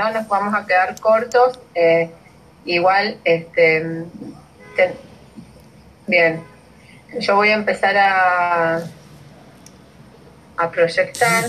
[0.00, 1.58] no nos vamos a quedar cortos.
[1.74, 2.10] Eh,
[2.64, 4.04] igual, este,
[6.06, 6.42] bien,
[7.18, 8.82] yo voy a empezar a,
[10.56, 11.44] a proyectar.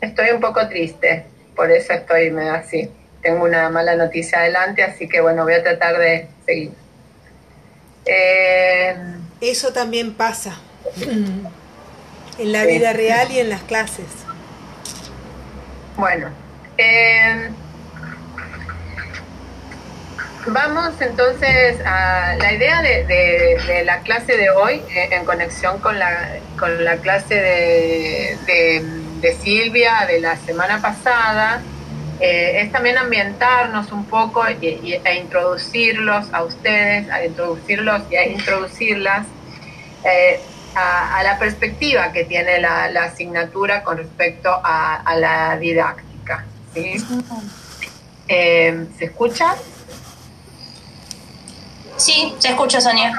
[0.00, 1.24] Estoy un poco triste,
[1.56, 2.90] por eso estoy me así.
[3.22, 6.72] Tengo una mala noticia adelante, así que bueno, voy a tratar de seguir.
[8.04, 8.96] Eh,
[9.40, 10.56] eso también pasa
[12.38, 14.27] en la vida real y en las clases.
[15.98, 16.28] Bueno,
[16.76, 17.50] eh,
[20.46, 26.36] vamos entonces a la idea de, la clase de hoy eh, en conexión con la,
[26.56, 27.34] con la clase
[28.46, 31.62] de, Silvia de la semana pasada.
[32.20, 38.24] Eh, es también ambientarnos un poco y, e introducirlos a ustedes, a introducirlos y a
[38.24, 39.26] introducirlas
[40.74, 46.44] a, la perspectiva que tiene la, asignatura con respecto a, la didáctica.
[48.28, 49.56] Eh, ¿Se escucha?
[51.96, 53.12] Sí, se escucha, Sonia.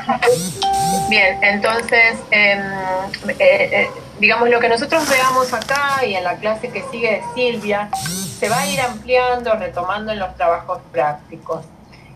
[1.10, 2.62] Bien, entonces, em,
[3.28, 7.24] eh, eh, digamos, lo que nosotros veamos acá y en la clase que sigue de
[7.36, 7.90] Silvia,
[8.40, 11.66] se va a ir ampliando, retomando en los trabajos prácticos.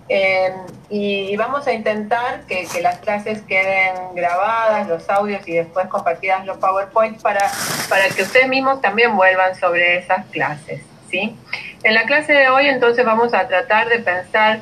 [0.10, 0.54] Em,
[0.90, 6.58] y vamos a intentar que, las clases queden grabadas, los audios y después compartidas los
[6.58, 7.50] PowerPoints para,
[7.90, 10.82] para que ustedes mismos también vuelvan sobre esas clases.
[11.10, 11.36] ¿sí?
[11.84, 14.60] En la clase de hoy entonces vamos a tratar de pensar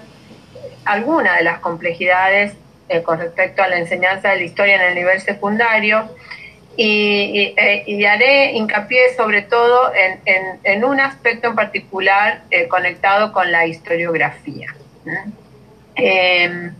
[0.85, 2.53] alguna de las complejidades
[2.89, 6.09] eh, con respecto a la enseñanza de la historia en el nivel secundario
[6.77, 13.65] y, eh, haré hincapié sobre todo en, un aspecto en particular eh, conectado con la
[13.65, 14.73] historiografía.
[15.95, 16.73] Em,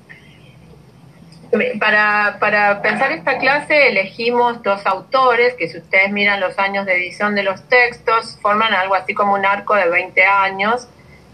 [1.80, 7.36] para, pensar esta clase elegimos dos autores que si ustedes miran los años de edición
[7.36, 10.88] de los textos forman algo así como un arco de 20 años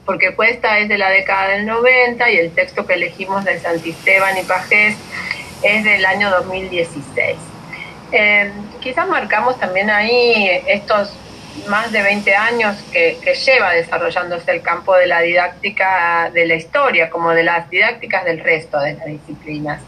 [0.08, 4.38] porque Cuesta es de la década del 90 y el texto que elegimos de Santisteban
[4.38, 4.96] y Pajés
[5.62, 7.36] es del año 2016.
[8.14, 11.12] Em, quizás marcamos también ahí estos
[11.68, 17.10] más de 20 años que, lleva desarrollándose el campo de la didáctica de la historia,
[17.10, 19.82] como de las didácticas del resto de las disciplinas.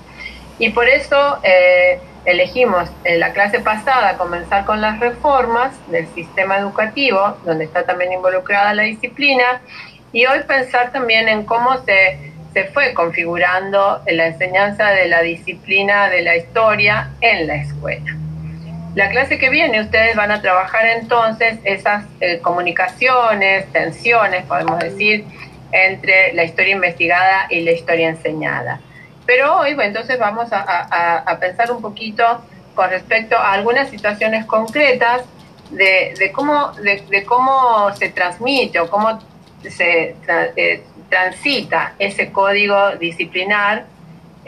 [0.58, 6.58] Y por eso eh, elegimos en la clase pasada comenzar con las reformas del sistema
[6.58, 9.62] educativo, donde está también involucrada la disciplina,
[10.12, 16.10] y hoy pensar también en cómo se, se fue configurando la enseñanza de la disciplina
[16.10, 18.19] de la historia en la escuela.
[18.96, 25.26] La clase que viene ustedes van a trabajar entonces esas eh, comunicaciones, tensiones, podemos decir,
[25.72, 28.82] entre la historia investigada y la historia enseñada.
[29.28, 35.22] Pero hoy entonces vamos a, pensar un poquito con respecto a algunas situaciones concretas
[35.70, 39.20] de, cómo, de, cómo se transmite o cómo
[39.62, 40.16] se
[40.56, 43.86] eh, transita ese código disciplinar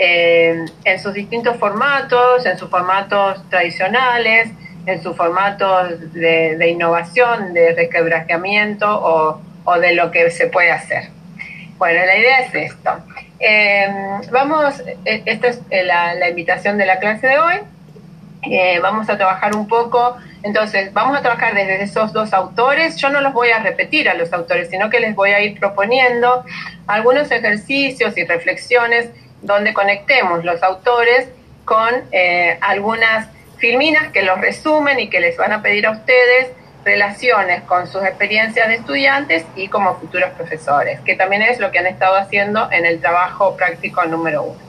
[0.03, 4.49] eh, en sus distintos formatos, en sus formatos tradicionales,
[4.87, 8.87] en sus formatos de, innovación, de requebrajamiento
[9.63, 11.09] o, de lo que se puede hacer.
[11.77, 12.91] Bueno, la idea es esto.
[13.39, 13.87] Eh,
[14.31, 17.55] vamos, esta es la, la, invitación de la clase de hoy.
[18.81, 22.95] vamos a trabajar un poco entonces, vamos a trabajar desde esos dos autores.
[22.97, 25.59] Yo no los voy a repetir a los autores, sino que les voy a ir
[25.59, 26.43] proponiendo
[26.87, 31.29] algunos ejercicios y reflexiones donde conectemos los autores
[31.65, 36.49] con eh, algunas filminas que los resumen y que les van a pedir a ustedes
[36.83, 41.77] relaciones con sus experiencias de estudiantes y como futuros profesores, que también es lo que
[41.77, 44.59] han estado haciendo en el trabajo práctico número uno.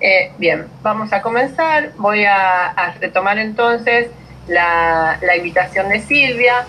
[0.00, 1.90] Eh, bien, vamos a comenzar.
[1.96, 4.08] Voy a retomar entonces
[4.50, 6.66] la, invitación de Silvia,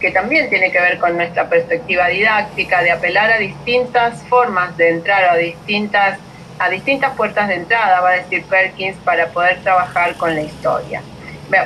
[0.00, 4.90] que también tiene que ver con nuestra perspectiva didáctica, de apelar a distintas formas de
[4.90, 6.18] entrar, a distintas,
[6.60, 11.02] a distintas puertas de entrada, va a decir Perkins, para poder trabajar con la historia.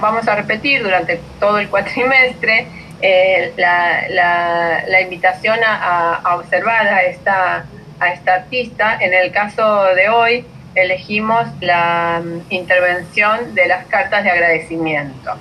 [0.00, 2.68] Vamos a repetir durante todo el cuatrimestre
[3.02, 7.66] eh, la, invitación a, observar a esta,
[7.98, 8.96] a esta artista.
[9.00, 10.46] En el caso de hoy,
[10.76, 15.34] elegimos la mm, intervención de las cartas de agradecimiento.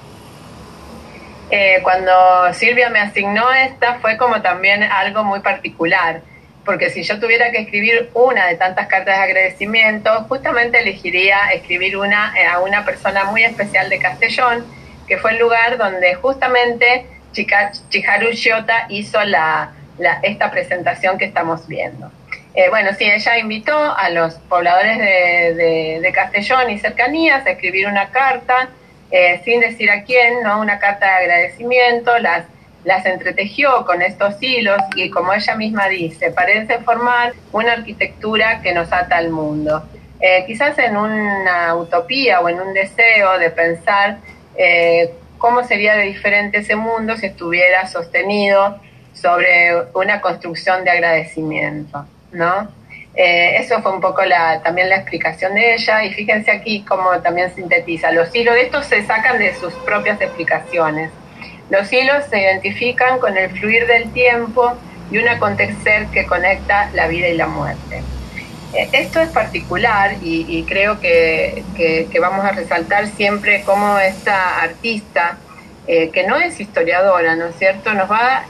[1.51, 2.11] Eh, cuando
[2.53, 6.21] Silvia me asignó esta fue como también algo muy particular,
[6.65, 11.97] porque si yo tuviera que escribir una de tantas cartas de agradecimiento, justamente elegiría escribir
[11.97, 14.65] una eh, a una persona muy especial de Castellón,
[15.07, 19.73] que fue el lugar donde justamente Chiharu Shiota hizo la,
[20.21, 22.11] esta presentación que estamos viendo.
[22.55, 28.11] Eh, bueno, sí, ella invitó a los pobladores de, Castellón y cercanías a escribir una
[28.11, 28.69] carta
[29.09, 30.61] eh, sin decir a quién, ¿no?
[30.61, 32.45] Una carta de agradecimiento, las,
[32.83, 38.73] las entretejió con estos hilos y como ella misma dice, parece formar una arquitectura que
[38.73, 39.83] nos ata al mundo.
[40.19, 44.17] Eh, quizás en una utopía o en un deseo de pensar
[44.55, 48.79] eh, cómo sería de diferente ese mundo si estuviera sostenido
[49.13, 52.69] sobre una construcción de agradecimiento, ¿no?
[53.15, 57.21] Eh, eso fue un poco la, también la explicación de ella y fíjense aquí cómo
[57.21, 58.11] también sintetiza.
[58.11, 61.11] Los hilos de estos se sacan de sus propias explicaciones.
[61.69, 64.73] Los hilos se identifican con el fluir del tiempo
[65.11, 68.03] y un acontecer que conecta la vida y la muerte.
[68.73, 71.63] Eh, esto es particular y, creo que,
[72.19, 75.37] vamos a resaltar siempre cómo esta artista,
[75.87, 78.45] eh, que no es historiadora, ¿no es cierto?, nos va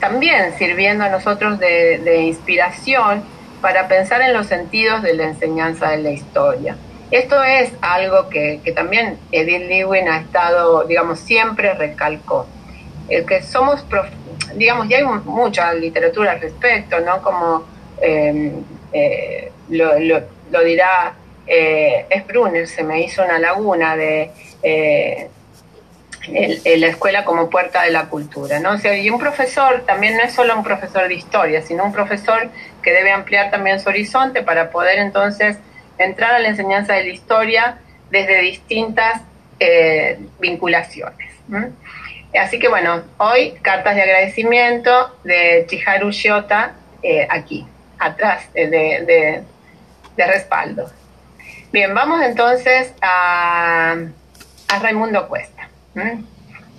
[0.00, 3.24] también sirviendo a nosotros de inspiración
[3.60, 6.76] para pensar en los sentidos de la enseñanza de la historia.
[7.10, 12.46] Esto es algo que, también Edith Lewin ha estado, digamos, siempre recalcó.
[13.08, 13.84] El que somos,
[14.54, 17.22] digamos, ya hay mucha literatura al respecto, ¿no?
[17.22, 17.64] Como
[18.02, 18.62] em,
[18.92, 21.14] eh, lo, dirá
[21.46, 22.06] eh,
[22.66, 24.30] se me hizo una laguna de
[24.62, 25.28] eh,
[26.76, 28.76] la escuela como puerta de la cultura, ¿no?
[28.76, 32.50] y un profesor también no es solo un profesor de historia, sino un profesor
[32.82, 35.56] que debe ampliar también su horizonte para poder entonces
[35.98, 37.78] entrar a la enseñanza de la historia
[38.10, 39.22] desde distintas
[39.60, 41.34] eh, vinculaciones.
[42.38, 47.66] Así que bueno, hoy cartas de agradecimiento de Chiharu Shiota eh, aquí,
[47.98, 49.42] atrás de,
[50.16, 50.90] respaldo.
[51.72, 53.96] Bien, vamos entonces a,
[54.68, 55.68] a Raimundo Cuesta.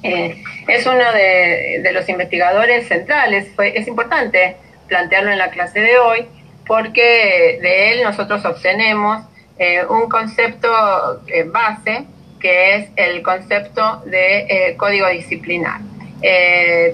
[0.03, 4.55] Eh, es uno de, los investigadores centrales, es importante
[4.87, 6.27] plantearlo en la clase de hoy
[6.69, 9.23] porque de él nosotros obtenemos
[9.57, 10.69] eh, un concepto
[11.25, 12.05] eh, base
[12.39, 15.81] que es el concepto de código disciplinar.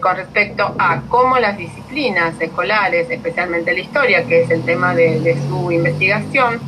[0.02, 5.36] con respecto a cómo las disciplinas escolares, especialmente la historia, que es el tema de
[5.48, 6.60] su investigación,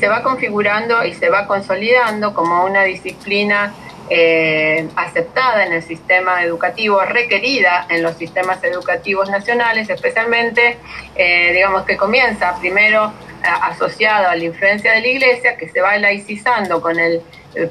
[0.00, 3.72] se va configurando y se va consolidando como una disciplina
[4.12, 10.78] eh, aceptada en el sistema educativo, requerida en los sistemas educativos nacionales, especialmente,
[11.14, 13.12] eh, digamos que comienza primero
[13.44, 17.22] eh, asociado a la influencia de la Iglesia, que se va laicizando con el,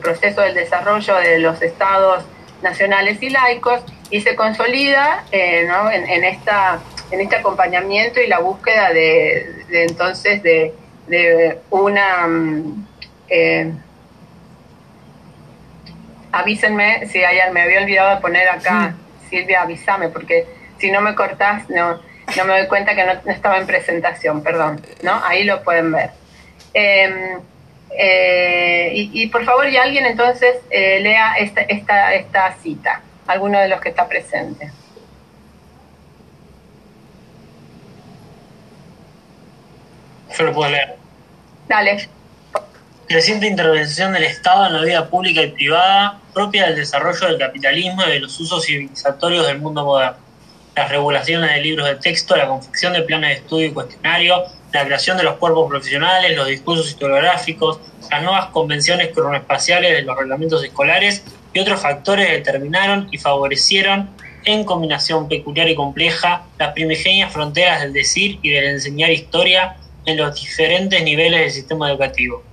[0.01, 2.24] proceso del desarrollo de los estados
[2.62, 6.80] nacionales y laicos, y se consolida en, esta,
[7.12, 10.74] en este acompañamiento y la búsqueda de, entonces de,
[11.69, 12.27] una...
[12.27, 12.85] Mm,
[16.31, 18.96] avísenme si hay, me había olvidado de poner acá,
[19.30, 20.48] Silvia, avísame, porque
[20.78, 22.00] si no me cortás, no,
[22.38, 25.24] no me doy cuenta que no, estaba en presentación, perdón, ¿no?
[25.24, 26.12] Ahí lo pueden ver.
[26.74, 27.40] Em,
[27.92, 33.68] eh, y, por favor, y alguien entonces eh, lea esta, esta, esta cita, alguno de
[33.68, 34.72] los que está presente.
[40.38, 40.96] Yo lo puedo leer.
[41.68, 42.19] Dale
[43.09, 48.03] creciente intervención del Estado en la vida pública y privada propia del desarrollo del capitalismo
[48.03, 50.17] y de los usos civilizatorios del mundo moderno.
[50.75, 54.85] Las regulaciones de libros de texto, la confección de planes de estudio y cuestionario, la
[54.85, 57.79] creación de los cuerpos profesionales, los discursos historiográficos,
[58.11, 64.11] las nuevas convenciones cronoespaciales de los reglamentos escolares y otros factores determinaron y favorecieron,
[64.45, 70.16] en combinación peculiar y compleja, las primigenias fronteras del decir y del enseñar historia en
[70.16, 72.44] los diferentes niveles del sistema educativo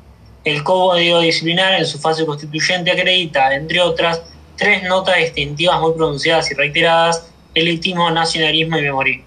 [0.46, 4.22] el Código Disciplinar en su fase constituyente acredita, entre otras,
[4.56, 9.24] tres notas distintivas muy pronunciadas y reiteradas, elitismo, nacionalismo y memorismo.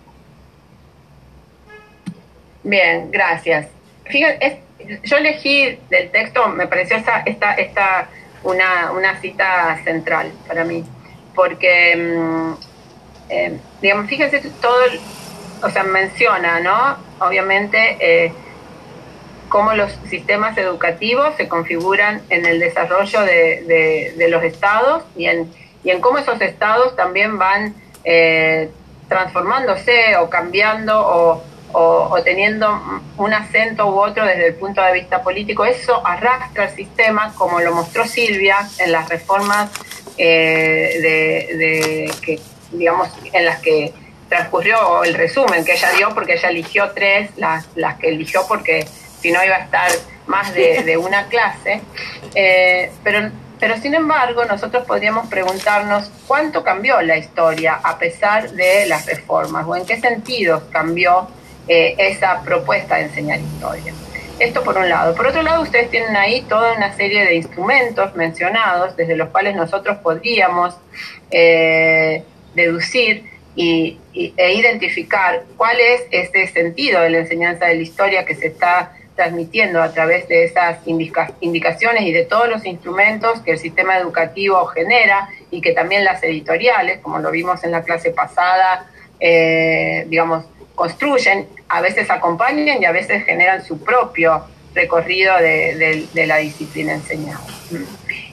[2.64, 3.68] Bien, gracias.
[4.06, 4.62] Fíjate,
[5.04, 8.10] yo elegí del texto, me pareció esta, esta, esta
[8.44, 10.86] una, una cita central para mí,
[11.36, 12.54] porque, mm,
[13.28, 14.80] eh, digamos, fíjense, todo,
[15.64, 16.98] o sea, menciona, ¿no?
[17.20, 18.32] Obviamente, eh,
[19.50, 25.52] cómo los sistemas educativos se configuran en el desarrollo de, los estados y en,
[25.84, 28.70] y en, cómo esos estados también van eh,
[29.10, 31.42] transformándose o cambiando
[31.72, 32.68] o, teniendo
[33.18, 35.66] un acento u otro desde el punto de vista político.
[35.66, 39.70] Eso arrastra el sistema, como lo mostró Silvia en las reformas
[40.18, 42.12] eh, de,
[42.72, 43.94] digamos, en las que
[44.28, 48.86] transcurrió el resumen que ella dio, porque ella eligió tres, las, las que eligió porque
[49.22, 49.92] si no iba a estar
[50.28, 51.82] más de, una clase.
[52.36, 58.86] Eh, pero, pero sin embargo, nosotros podríamos preguntarnos cuánto cambió la historia a pesar de
[58.86, 61.28] las reformas o en qué sentido cambió
[61.68, 63.94] eh, esa propuesta de enseñar historia.
[64.40, 65.14] Esto por un lado.
[65.16, 69.56] Por otro lado, ustedes tienen ahí toda una serie de instrumentos mencionados desde los cuales
[69.56, 70.78] nosotros podríamos,
[71.30, 72.24] eh,
[72.56, 78.36] deducir y, e identificar cuál es ese sentido de la enseñanza de la historia que
[78.36, 83.60] se está transmitiendo a través de esas indicaciones y de todos los instrumentos que el
[83.60, 88.88] sistema educativo genera y que también las editoriales, como lo vimos en la clase pasada,
[89.20, 96.38] eh, digamos, construyen, a veces acompañan y a veces generan su propio recorrido de, la
[96.38, 97.42] disciplina enseñada.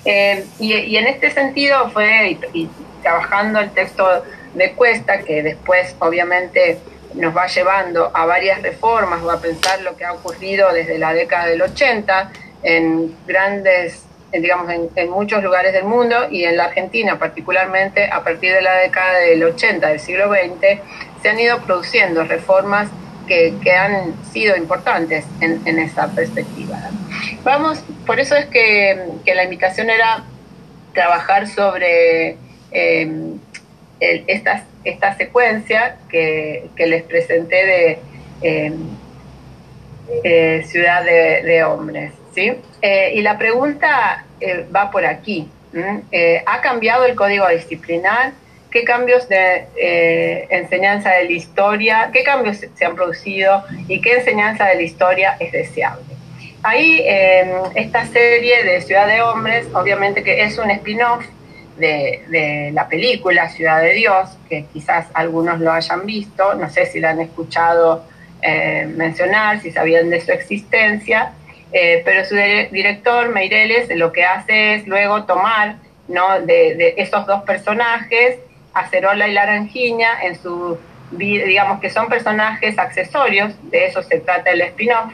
[0.05, 2.69] Eh, y, en este sentido fue, y
[3.03, 4.23] trabajando el texto
[4.55, 6.79] de Cuesta, que después obviamente
[7.17, 11.13] nos va llevando a varias reformas, va a pensar lo que ha ocurrido desde la
[11.13, 12.31] década del 80
[12.63, 18.53] en grandes, digamos, en, muchos lugares del mundo y en la Argentina particularmente a partir
[18.53, 20.81] de la década del 80 del siglo XX,
[21.23, 22.89] se han ido produciendo reformas
[23.27, 26.79] que, que han sido importantes en, en esa perspectiva.
[27.43, 30.25] Vamos, por eso es que, que la invitación era
[30.93, 32.37] trabajar sobre
[32.73, 33.37] eh,
[34.01, 37.99] estas esta secuencia que, les presenté de
[38.43, 38.73] eh,
[40.25, 42.13] eh, Ciudad de, Hombres.
[42.35, 42.53] ¿sí?
[42.81, 44.25] Eh, y la pregunta
[44.75, 45.49] va por aquí.
[46.47, 48.33] ¿Ha cambiado el código disciplinar?
[48.71, 54.67] ¿Qué cambios de enseñanza de la historia, qué cambios se han producido y qué enseñanza
[54.67, 56.05] de la historia es deseable?
[56.63, 57.05] Ahí,
[57.75, 61.27] esta serie de Ciudad de Hombres, obviamente que es un spin-off
[61.77, 67.01] de, la película Ciudad de Dios, que quizás algunos lo hayan visto, no sé si
[67.01, 68.05] la han escuchado
[68.43, 71.33] eh, mencionar, si sabían de su existencia,
[71.73, 75.77] eh, pero su director, Meireles, lo que hace es luego tomar
[76.09, 76.41] ¿no?
[76.41, 78.39] de, esos dos personajes,
[78.75, 80.79] Acerola y Laranjiña, en su
[81.13, 85.13] digamos que son personajes accesorios, de eso se trata el spin-off,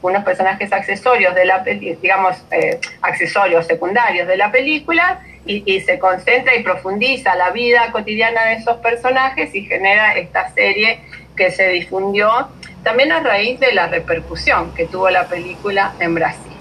[0.00, 6.54] unos personajes accesorios de la digamos eh, accesorios secundarios de la película y, se concentra
[6.54, 11.00] y profundiza la vida cotidiana de esos personajes y genera esta serie
[11.36, 12.48] que se difundió
[12.84, 16.52] también a raíz de la repercusión que tuvo la película en Brasil.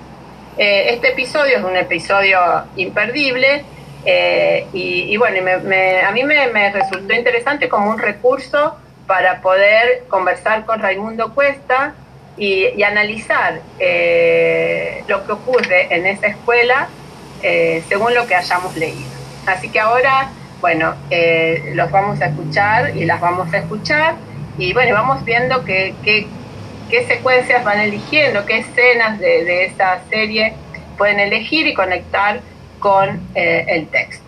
[0.57, 2.39] Eh, este episodio es un episodio
[2.77, 3.63] imperdible
[4.05, 5.37] eh, y, bueno,
[6.07, 11.93] a mí me, resultó interesante como un recurso para poder conversar con Raimundo Cuesta
[12.37, 16.87] y, analizar eh, lo que ocurre en esa escuela
[17.41, 19.09] eh, según lo que hayamos leído.
[19.45, 20.29] Así que ahora,
[20.61, 24.15] bueno, eh, los vamos a escuchar y las vamos a escuchar
[24.57, 26.27] y bueno, vamos viendo qué, qué,
[27.07, 30.53] secuencias van eligiendo, qué escenas de, de, esta serie
[30.97, 32.41] pueden elegir y conectar
[32.79, 34.27] con eh, el texto.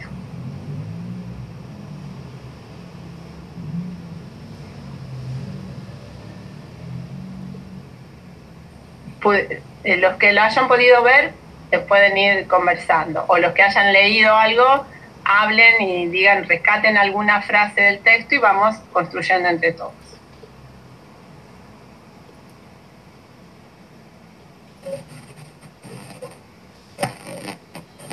[9.97, 11.33] los que lo hayan podido ver
[11.69, 13.25] se pueden ir conversando.
[13.27, 14.85] O los que hayan leído algo,
[15.23, 19.93] hablen y digan, rescaten alguna frase del texto y vamos construyendo entre todos.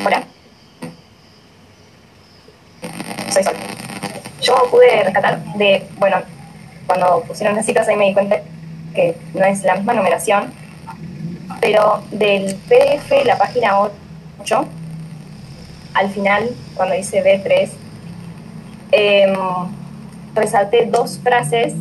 [0.04, 0.22] Hola.
[3.30, 3.54] Soy Sol.
[4.42, 6.18] Yo pude rescatar de, bueno,
[6.86, 8.40] cuando pusieron las citas ahí me di cuenta
[8.94, 10.52] que no es la misma numeración,
[11.66, 13.80] pero del PDF, la página
[14.40, 14.64] 8,
[15.94, 17.70] al final, cuando dice B3,
[18.92, 19.34] em,
[20.32, 21.74] resalté dos frases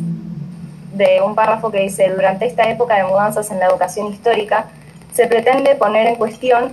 [0.92, 4.66] de un párrafo que dice, durante esta época de mudanzas en la educación histórica,
[5.14, 6.72] se pretende poner en cuestión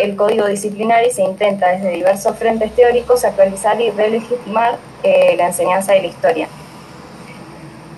[0.00, 5.48] el código disciplinario y se intenta desde diversos frentes teóricos actualizar y relegitimar eh, la
[5.48, 6.48] enseñanza de la historia.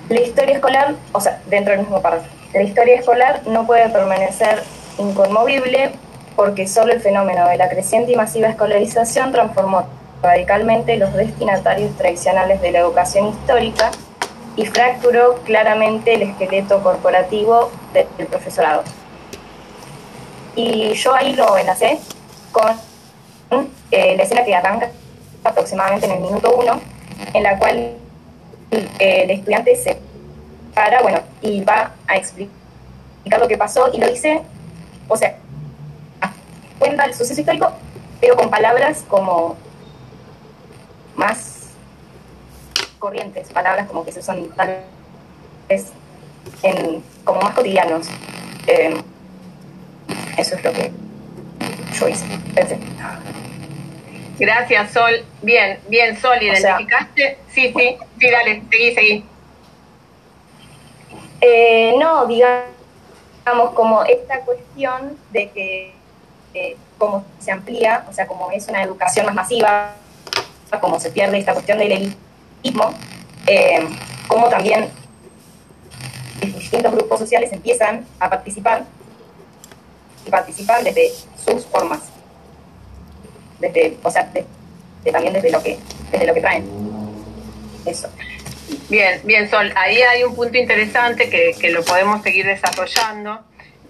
[0.08, 4.64] La historia escolar, o sea, dentro del mismo párrafo, la historia escolar no puede permanecer
[4.98, 5.92] inconmovible
[6.34, 9.86] porque solo el fenómeno de la creciente y masiva escolarización transformó
[10.20, 13.92] radicalmente los destinatarios tradicionales de la educación histórica
[14.56, 18.82] y fracturó claramente el esqueleto corporativo del profesorado.
[20.56, 22.00] Y yo ahí lo enlacé
[22.50, 22.72] con
[23.92, 24.90] eh, la escena que arranca
[25.44, 26.80] aproximadamente en el minuto uno,
[27.32, 27.94] en la cual
[28.72, 30.07] eh, el estudiante se
[30.78, 34.42] para, bueno, y va a explicar lo que pasó y lo dice,
[35.08, 35.36] o sea,
[36.78, 37.72] cuenta el suceso histórico,
[38.20, 39.56] pero con palabras como
[41.16, 41.70] más
[43.00, 44.84] corrientes, palabras como que se son tal
[45.68, 45.86] vez
[46.62, 48.06] en, como más cotidianos.
[48.68, 49.02] Eh,
[50.36, 50.92] eso es lo que
[51.98, 52.78] yo hice, pensé.
[54.38, 55.24] Gracias, Sol.
[55.42, 57.38] Bien, bien, Sol, ¿identificaste?
[57.52, 59.24] sí, sí, sí, dale, seguí, seguí.
[61.40, 65.94] Eh, no, digamos, como esta cuestión de que
[66.54, 69.94] eh, como se amplía, o sea, como es una educación más masiva,
[70.80, 72.92] cómo se pierde esta cuestión del elitismo,
[73.46, 73.88] eh,
[74.26, 74.90] cómo también
[76.40, 78.84] distintos grupos sociales empiezan a participar
[80.26, 81.10] y participan desde
[81.44, 82.00] sus formas,
[83.60, 84.30] desde, o sea,
[85.12, 85.78] también desde lo que,
[86.10, 86.64] desde lo que traen.
[87.84, 88.08] Eso.
[88.88, 93.40] Bien, bien, Sol, ahí hay un punto interesante que, que lo podemos seguir desarrollando,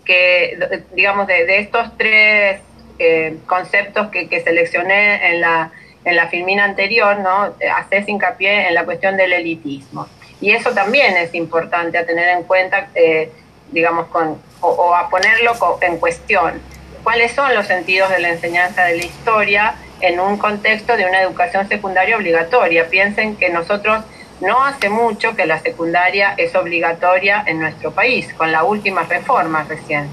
[0.04, 0.58] que
[0.94, 2.61] digamos de, estos tres
[2.99, 5.73] eh, conceptos que, que, seleccioné en la,
[6.04, 7.54] en la filmina anterior, ¿no?
[7.76, 10.08] Haces hincapié en la cuestión del elitismo.
[10.40, 13.30] Y eso también es importante a tener en cuenta, eh,
[13.73, 16.61] digamos, con, o, a ponerlo en cuestión.
[17.02, 21.23] ¿Cuáles son los sentidos de la enseñanza de la historia en un contexto de una
[21.23, 22.88] educación secundaria obligatoria?
[22.88, 24.04] Piensen que nosotros
[24.40, 29.64] no hace mucho que la secundaria es obligatoria en nuestro país, con la última reforma
[29.68, 30.09] recién.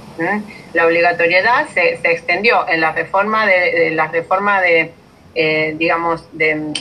[0.73, 4.91] La obligatoriedad se, se, extendió en la reforma de, la reforma de,
[5.35, 6.73] eh, digamos, de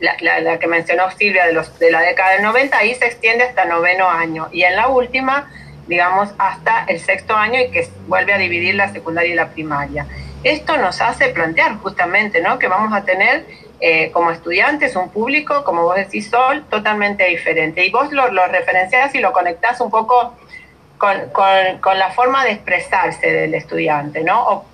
[0.00, 3.64] la, que mencionó Silvia de, los, de la década del 90, ahí se extiende hasta
[3.64, 4.48] noveno año.
[4.52, 5.50] Y en la última,
[5.86, 10.06] digamos, hasta el sexto año y que vuelve a dividir la secundaria y la primaria.
[10.42, 12.58] Esto nos hace plantear justamente ¿no?
[12.58, 13.44] que vamos a tener
[13.80, 17.84] eh, como estudiantes un público, como vos decís, Sol, totalmente diferente.
[17.84, 20.34] Y vos lo, lo referenciás y lo conectás un poco
[20.98, 24.66] con, con, con, la forma de expresarse del estudiante, ¿no?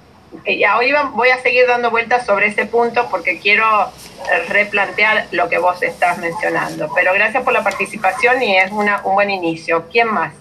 [0.45, 5.49] y hoy voy a seguir dando vueltas sobre ese punto porque quiero eh, replantear lo
[5.49, 6.91] que vos estás mencionando.
[6.95, 9.87] Pero gracias por la participación y es una, un buen inicio.
[9.91, 10.33] ¿Quién más?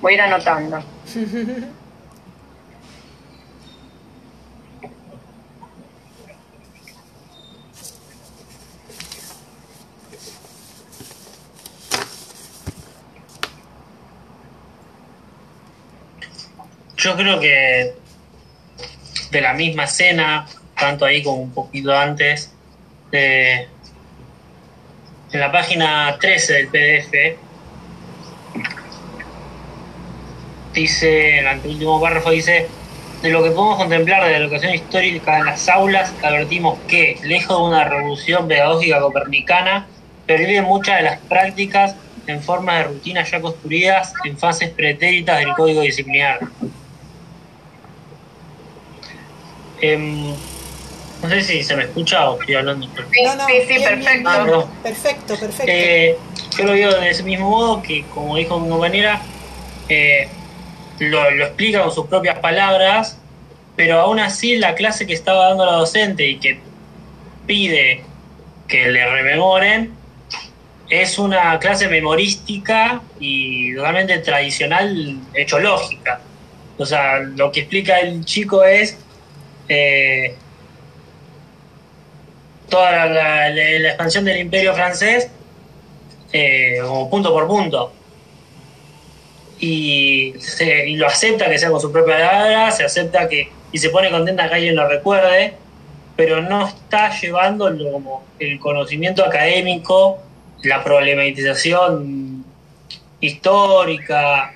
[0.00, 0.82] Voy a ir anotando.
[17.00, 17.94] Yo creo que
[19.30, 20.46] de la misma escena,
[20.78, 22.52] tanto ahí como un poquito antes,
[23.10, 23.66] en
[25.32, 27.38] la página 13 del PDF,
[30.74, 32.68] dice, en el último párrafo dice,
[33.22, 37.56] de lo que podemos contemplar de la educación histórica en las aulas, advertimos que, lejos
[37.56, 39.86] de una revolución pedagógica copernicana,
[40.26, 45.54] perviven muchas de las prácticas en forma de rutinas ya construidas en fases pretéritas del
[45.54, 46.40] código disciplinar.
[49.80, 50.34] Em,
[51.22, 52.86] no sé si se me escucha o estoy hablando.
[52.86, 54.70] Sí, sí, perfecto.
[54.82, 55.72] perfecto, perfecto.
[55.72, 56.16] Eh,
[56.56, 59.20] yo lo veo de ese mismo modo que, como dijo mi compañera,
[59.88, 60.28] eh,
[60.98, 63.18] lo, lo, explica con sus propias palabras,
[63.76, 66.58] pero aún así la clase que estaba dando la docente y que
[67.46, 68.02] pide
[68.66, 69.92] que le rememoren,
[70.88, 76.20] es una clase memorística y realmente tradicional, hecho lógica.
[76.78, 78.98] O sea, lo que explica el chico es
[79.70, 80.34] eh,
[82.68, 83.48] toda la,
[83.88, 85.30] expansión del imperio francés
[86.32, 87.92] eh, como punto por punto.
[89.60, 90.34] Y,
[90.96, 94.48] lo acepta que sea con su propia palabra, se acepta que y se pone contenta
[94.48, 95.54] que alguien lo recuerde,
[96.16, 100.18] pero no está llevando como el conocimiento académico,
[100.64, 102.44] la problematización
[103.20, 104.52] histórica,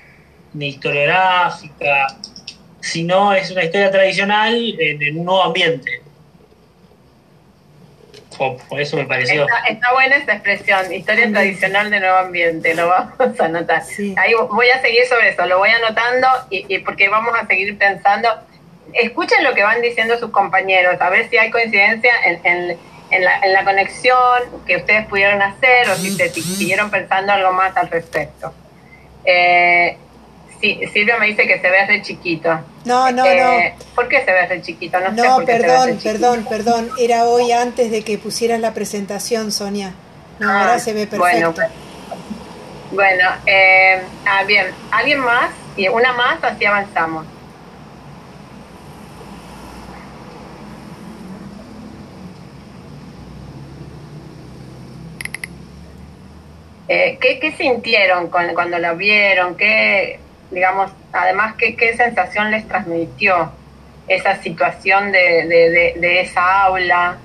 [0.53, 2.07] ni historiográfica,
[2.85, 6.01] sino es una historia tradicional en, un nuevo ambiente.
[8.37, 9.47] por eso me pareció.
[9.67, 13.81] Está, buena esta expresión, historia tradicional de nuevo ambiente, lo vamos a anotar.
[14.17, 18.29] Ahí voy a seguir sobre eso, lo voy anotando y, porque vamos a seguir pensando.
[18.93, 22.67] Escuchen lo que van diciendo sus compañeros, a ver si hay coincidencia en,
[23.23, 27.75] la, en la, conexión que ustedes pudieron hacer o si se siguieron pensando algo más
[27.75, 28.53] al respecto.
[29.25, 29.97] Eh,
[30.61, 32.49] Sí, Silvia me dice que se ve de chiquito.
[32.85, 33.85] No, no, eh, no.
[33.93, 34.99] ¿Por qué se ve de chiquito?
[34.99, 36.89] No, no sé perdón, perdón, perdón.
[36.99, 39.93] Era hoy antes de que pusieras la presentación, Sonia.
[40.39, 41.53] No, ahora ah, se ve perfecto.
[41.53, 41.71] Bueno,
[42.91, 44.67] bueno eh, ah, bien.
[44.91, 45.51] ¿Alguien más?
[45.75, 47.25] Y una más, así avanzamos.
[56.87, 59.55] Eh, ¿qué, ¿qué, sintieron cuando la vieron?
[59.55, 60.19] ¿Qué,
[60.55, 63.51] digamos, además, ¿qué, qué sensación les transmitió
[64.07, 67.17] esa situación de, de, esa aula?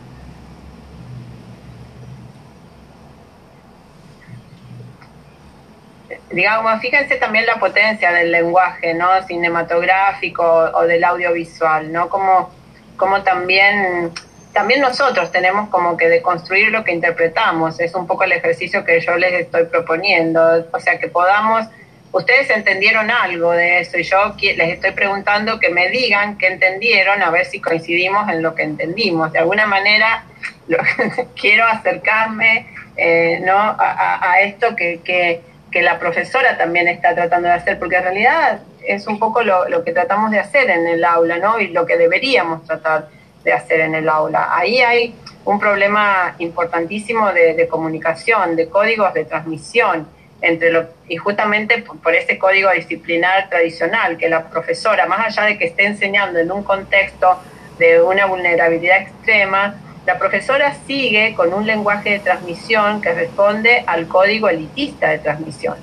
[6.32, 9.08] digamos, fíjense también la potencia del lenguaje, ¿no?
[9.26, 12.08] Cinematográfico o del audiovisual, ¿no?
[12.08, 12.50] Como,
[12.96, 14.12] como también,
[14.52, 17.80] también nosotros tenemos como que deconstruir lo que interpretamos.
[17.80, 20.68] Es un poco el ejercicio que yo les estoy proponiendo.
[20.72, 21.66] O sea, que podamos
[22.12, 27.22] ustedes entendieron algo de eso y yo les estoy preguntando que me digan qué entendieron,
[27.22, 29.32] a ver si coincidimos en lo que entendimos.
[29.32, 30.24] De alguna manera
[31.40, 33.54] quiero acercarme eh, ¿no?
[33.56, 38.60] a, esto que, que, que, la profesora también está tratando de hacer, porque en realidad
[38.86, 41.60] es un poco lo, lo, que tratamos de hacer en el aula ¿no?
[41.60, 43.08] y lo que deberíamos tratar
[43.44, 44.48] de hacer en el aula.
[44.50, 50.06] Ahí hay un problema importantísimo de comunicación, de códigos de transmisión
[50.42, 55.58] entre lo, y justamente por, ese código disciplinar tradicional que la profesora, más allá de
[55.58, 57.38] que esté enseñando en un contexto
[57.78, 59.74] de una vulnerabilidad extrema,
[60.06, 65.76] la profesora sigue con un lenguaje de transmisión que responde al código elitista de transmisión,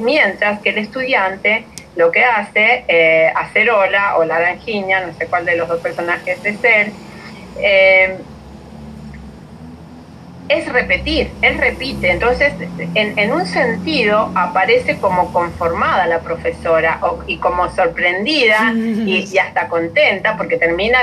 [0.00, 1.64] mientras que el estudiante
[1.96, 6.38] lo que hace, eh, Acerola o la Laranjiña, no sé cuál de los dos personajes
[6.44, 6.92] es él,
[7.58, 8.18] eh,
[10.48, 12.10] es repetir, él repite.
[12.10, 12.52] Entonces,
[12.94, 20.56] en, un sentido, aparece como conformada la profesora y como sorprendida y, hasta contenta porque
[20.56, 20.98] termina,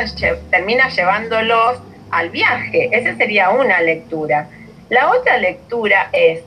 [0.49, 1.79] termina llevándolos
[2.11, 2.89] al viaje.
[2.91, 4.47] Esa sería una lectura.
[4.89, 6.41] La otra lectura es,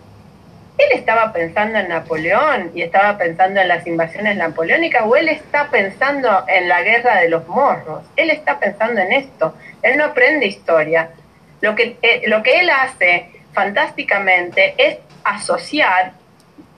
[0.78, 5.70] él estaba pensando en Napoleón y estaba pensando en las invasiones napoleónicas o él está
[5.70, 8.04] pensando en la guerra de los morros.
[8.16, 9.54] Él está pensando en esto.
[9.82, 11.10] Él no aprende historia
[11.60, 16.12] lo que, eh, lo que él hace fantásticamente es asociar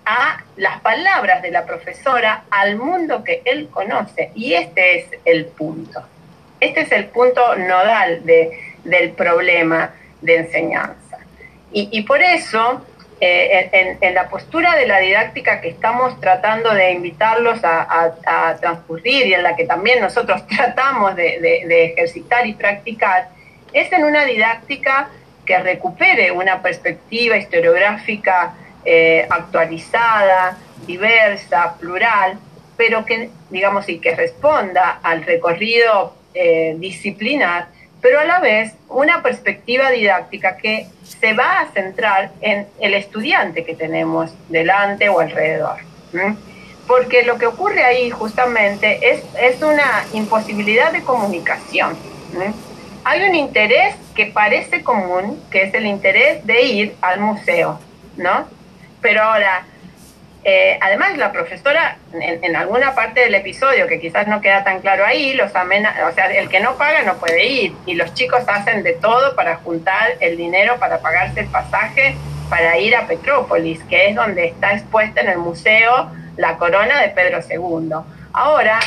[0.07, 4.31] a las palabras de la profesora al mundo que él conoce.
[4.35, 6.03] Y este es el punto.
[6.61, 11.19] Este es el punto nodal de, del problema de enseñanza.
[11.71, 12.81] Y, por eso,
[13.21, 19.35] eh, en, la postura de la didáctica que estamos tratando de invitarlos a, transcurrir y
[19.35, 23.29] en la que también nosotros tratamos de ejercitar y practicar,
[23.73, 25.09] es en una didáctica
[25.45, 28.55] que recupere una perspectiva historiográfica
[28.85, 32.39] eh, actualizada, diversa, plural,
[32.77, 37.69] pero que, digamos, y que responda al recorrido eh, disciplinar,
[38.01, 43.65] pero a la vez una perspectiva didáctica que se va a centrar en el estudiante
[43.65, 45.79] que tenemos delante o alrededor.
[46.87, 51.97] Porque lo que ocurre ahí justamente es, es una imposibilidad de comunicación
[53.09, 57.81] hay un interés que parece común, que es el interés de ir al museo,
[58.19, 58.47] ¿no?
[59.01, 59.65] Pero ahora,
[60.45, 65.07] eh, además la profesora, en, alguna parte del episodio, que quizás no queda tan claro
[65.07, 68.43] ahí, los amena, o sea, el que no paga no puede ir, y los chicos
[68.47, 72.15] hacen de todo para juntar el dinero para pagarse el pasaje
[72.51, 77.09] para ir a Petrópolis, que es donde está expuesta en el museo la corona de
[77.09, 78.05] Pedro II.
[78.35, 78.81] Ahora,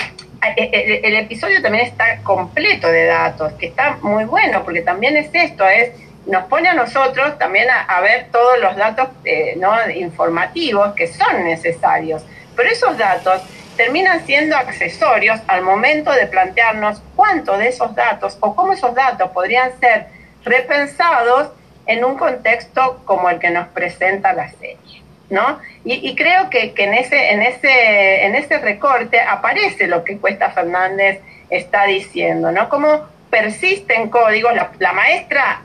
[0.43, 5.15] eh, eh, el, episodio también está completo de datos, que está muy bueno, porque también
[5.15, 5.91] es esto, es
[6.25, 9.73] nos pone a nosotros también a, ver todos los datos eh, ¿no?
[9.89, 12.23] informativos que son necesarios,
[12.55, 13.41] pero esos datos
[13.75, 19.31] terminan siendo accesorios al momento de plantearnos cuánto de esos datos o cómo esos datos
[19.31, 20.07] podrían ser
[20.43, 21.51] repensados
[21.85, 25.00] en un contexto como el que nos presenta la serie.
[25.31, 25.59] ¿No?
[25.85, 31.21] Y, creo que, en, ese, en, ese, en ese recorte aparece lo que Cuesta Fernández
[31.49, 32.69] está diciendo, ¿no?
[32.69, 35.61] Cómo persisten códigos, la, maestra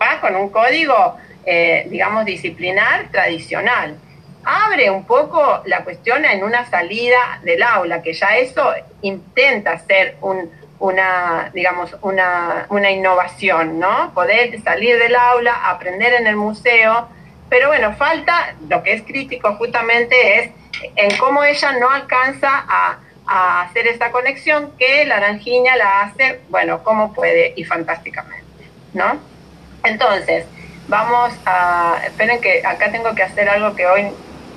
[0.00, 3.96] va con un código, eh, digamos, disciplinar tradicional.
[4.44, 10.16] Abre un poco la cuestión en una salida del aula, que ya eso intenta ser
[10.22, 10.50] un,
[10.80, 14.12] una, digamos, una, una innovación, ¿no?
[14.12, 17.08] Poder salir del aula, aprender en el museo,
[17.48, 20.50] pero bueno, falta, lo que es crítico justamente es
[20.96, 26.84] en cómo ella no alcanza a, hacer esta conexión que la naranjiña la hace, bueno,
[26.84, 29.18] como puede y fantásticamente, ¿no?
[29.82, 30.44] Entonces,
[30.88, 34.08] vamos a, esperen que acá tengo que hacer algo que hoy,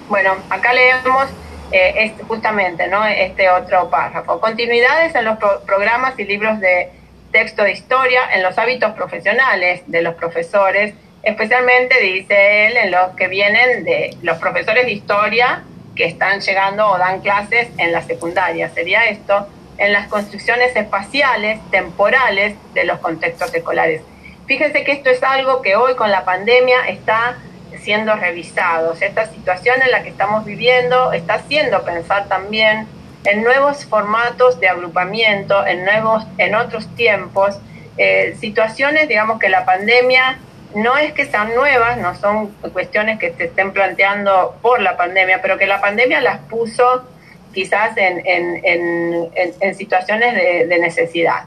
[0.09, 1.29] bueno, acá leemos
[1.71, 3.05] eh, justamente, ¿no?
[3.05, 4.41] Este otro párrafo.
[4.41, 6.91] Continuidades en los programas y libros de
[7.31, 10.93] texto de historia, en los hábitos profesionales de los profesores,
[11.27, 15.63] especialmente, dice él, en los que vienen de los profesores de historia
[15.93, 18.69] que están llegando o dan clases en la secundaria.
[18.69, 24.01] Sería esto, en las construcciones espaciales, temporales de los contextos escolares.
[24.45, 27.37] Fíjense que esto es algo que hoy con la pandemia está
[27.81, 28.93] siendo revisado.
[28.93, 32.87] esta situación en la que estamos viviendo está haciendo pensar también
[33.25, 37.59] en nuevos formatos de agrupamiento, en, nuevos, en otros tiempos,
[37.97, 40.39] eh, situaciones, digamos, que la pandemia
[40.75, 45.41] no es que sean nuevas, no son cuestiones que se estén planteando por la pandemia,
[45.41, 47.07] pero que la pandemia las puso
[47.53, 50.35] quizás en, situaciones
[50.69, 51.45] de, necesidad.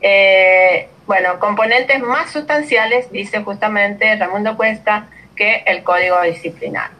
[0.00, 5.06] Eh, bueno, componentes más sustanciales, dice justamente Ramundo Cuesta,
[5.36, 6.90] que el código disciplinar.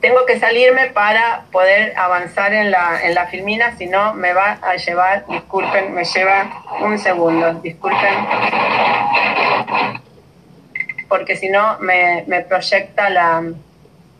[0.00, 4.58] tengo que salirme para poder avanzar en la, en la filmina, si no me va
[4.62, 8.14] a llevar, disculpen, me lleva un segundo, disculpen,
[11.10, 13.42] porque si no me, proyecta la...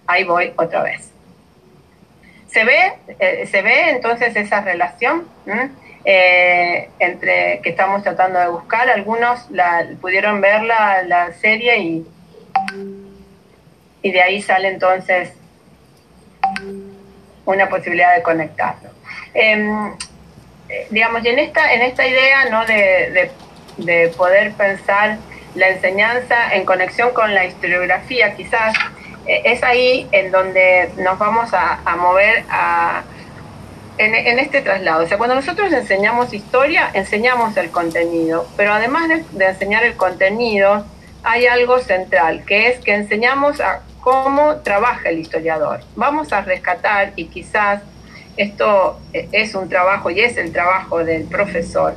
[0.07, 1.09] Ahí voy otra vez.
[2.49, 5.29] ¿Se ve, eh, ¿se ve entonces esa relación
[6.05, 8.91] eh, entre que estamos tratando de buscar?
[8.91, 12.07] Algunos la, pudieron ver la, la serie y,
[14.03, 15.33] y de ahí sale entonces
[17.45, 18.91] una posibilidad de conectarlo.
[19.33, 19.95] Em,
[20.69, 22.65] eh, digamos, y en esta, en esta idea ¿no?
[22.67, 23.31] de,
[23.77, 25.19] de, poder pensar
[25.55, 28.75] la enseñanza en conexión con la historiografía, quizás
[29.27, 33.03] eh, es ahí en donde nos vamos a, mover a,
[33.99, 35.05] en, este traslado.
[35.05, 39.97] O sea, cuando nosotros enseñamos historia, enseñamos el contenido, pero además de, de enseñar el
[39.97, 40.85] contenido,
[41.23, 45.81] hay algo central, que es que enseñamos a cómo trabaja el historiador.
[45.97, 47.83] Vamos a rescatar, y quizás
[48.37, 51.95] esto es un trabajo y es el trabajo del profesor,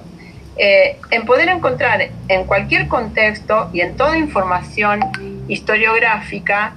[0.55, 4.99] eh, en poder encontrar en cualquier contexto y en toda información
[5.47, 6.73] historiográfica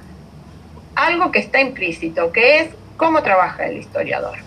[0.95, 4.39] algo que está implícito, que es cómo trabaja el historiador.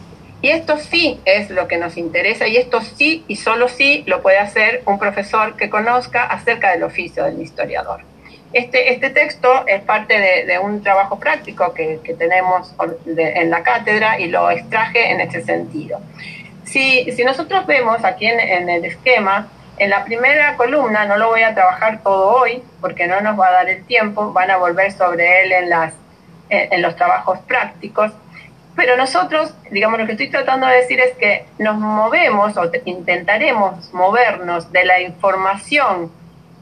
[0.41, 4.21] Y esto sí es lo que nos interesa y esto sí y solo sí lo
[4.21, 8.01] puede hacer un profesor que conozca acerca del oficio del historiador.
[8.51, 12.73] Este, este texto es parte de, un trabajo práctico que, tenemos
[13.05, 15.99] en la cátedra y lo extraje en este sentido.
[16.71, 21.55] Si, nosotros vemos aquí en, el esquema, en la primera columna, no lo voy a
[21.55, 25.43] trabajar todo hoy porque no nos va a dar el tiempo, van a volver sobre
[25.43, 25.93] él en, las,
[26.49, 28.11] en los trabajos prácticos,
[28.75, 33.93] pero nosotros, digamos, lo que estoy tratando de decir es que nos movemos o intentaremos
[33.93, 36.11] movernos de la información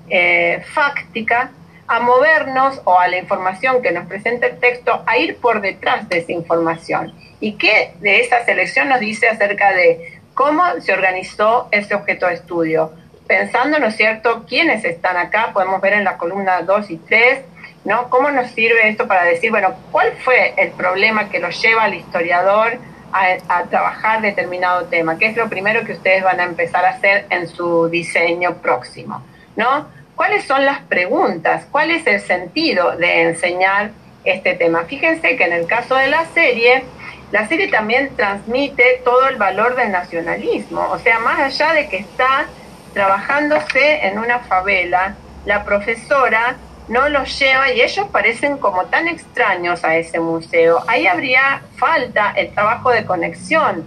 [0.09, 1.51] eh, fáctica
[1.87, 6.07] a movernos o a la información que nos presenta el texto, a ir por detrás
[6.09, 7.13] de esa información.
[7.39, 12.33] ¿Y qué de esa selección nos dice acerca de cómo se organizó ese objeto de
[12.33, 12.91] estudio?
[13.25, 17.39] Pensando, ¿no es cierto?, quiénes están acá, podemos ver en la columna 2 y 3,
[17.85, 18.09] ¿no?
[18.09, 21.93] ¿Cómo nos sirve esto para decir, bueno, cuál fue el problema que lo lleva al
[21.93, 22.77] historiador
[23.13, 25.17] a, a, trabajar determinado tema?
[25.17, 29.23] ¿Qué es lo primero que ustedes van a empezar a hacer en su diseño próximo?
[29.55, 29.96] ¿No?
[30.17, 31.67] ¿Cuáles son las preguntas?
[31.69, 33.91] ¿Cuál es el sentido de enseñar
[34.25, 34.85] este tema?
[34.85, 36.85] Fíjense que en el caso de la serie,
[37.31, 40.87] la serie también transmite todo el valor del nacionalismo.
[40.89, 42.47] O sea, más allá de que está
[42.95, 46.55] trabajándose en una favela, la profesora
[46.87, 50.83] no los lleva y ellos parecen como tan extraños a ese museo.
[50.87, 53.83] Ahí habría falta el trabajo de conexión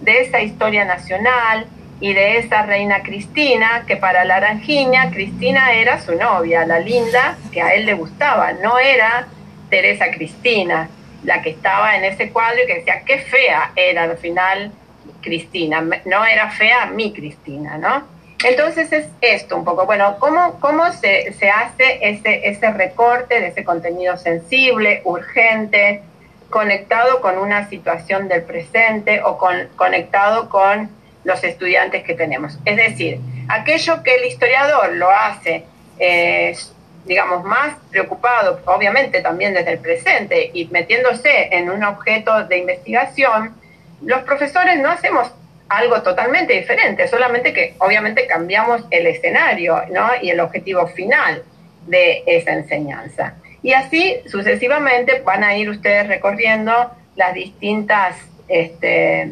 [0.00, 1.66] de esa historia nacional,
[2.02, 7.38] y de esa reina Cristina, que para la Aranjiña Cristina era su novia, la linda,
[7.52, 9.28] que a él le gustaba, no era
[9.70, 10.90] Teresa Cristina,
[11.22, 14.72] la que estaba en ese cuadro y que decía, qué fea era al final
[15.20, 18.02] Cristina, no era fea mi Cristina, ¿no?
[18.42, 23.46] Entonces es esto un poco, bueno, ¿cómo, cómo se, se hace ese, ese recorte de
[23.46, 26.02] ese contenido sensible, urgente,
[26.50, 32.58] conectado con una situación del presente o con, conectado con los estudiantes que tenemos.
[32.64, 35.64] Es decir, aquello que el historiador lo hace,
[35.98, 36.56] eh,
[37.04, 43.54] digamos, más preocupado, obviamente también desde el presente, y metiéndose en un objeto de investigación,
[44.02, 45.32] los profesores no hacemos
[45.68, 50.10] algo totalmente diferente, solamente que obviamente cambiamos el escenario ¿no?
[50.20, 51.42] y el objetivo final
[51.86, 53.34] de esa enseñanza.
[53.62, 58.16] Y así sucesivamente van a ir ustedes recorriendo las distintas
[58.48, 59.30] este,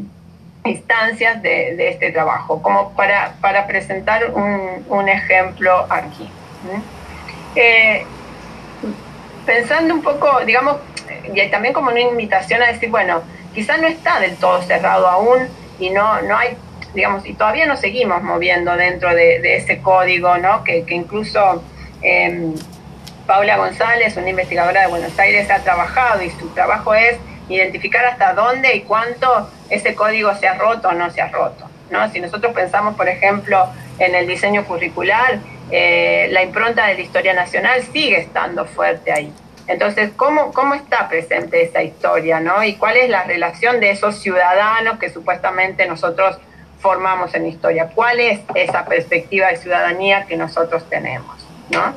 [0.65, 6.29] instancias de, este trabajo, como para, para presentar un, un, ejemplo aquí.
[7.55, 8.05] Eh,
[9.47, 10.77] pensando un poco, digamos,
[11.35, 13.23] y también como una invitación a decir, bueno,
[13.55, 16.57] quizás no está del todo cerrado aún y no, no hay,
[16.95, 20.63] digamos, y todavía nos seguimos moviendo dentro de, ese código, ¿no?
[20.63, 21.63] Que, que incluso
[22.03, 22.53] eh,
[23.27, 27.17] Paula González, una investigadora de Buenos Aires, ha trabajado y su trabajo es
[27.49, 31.69] identificar hasta dónde y cuánto ese código se ha roto o no se ha roto.
[31.91, 32.11] ¿no?
[32.11, 35.39] Si nosotros pensamos, por ejemplo, en el diseño curricular,
[35.71, 39.33] eh, la impronta de la historia nacional sigue estando fuerte ahí.
[39.67, 42.41] Entonces, ¿cómo, ¿cómo está presente esa historia?
[42.41, 42.63] ¿no?
[42.65, 46.39] ¿Y cuál es la relación de esos ciudadanos que supuestamente nosotros
[46.81, 47.91] formamos en historia?
[47.95, 51.37] ¿Cuál es esa perspectiva de ciudadanía que nosotros tenemos?
[51.71, 51.95] ¿no?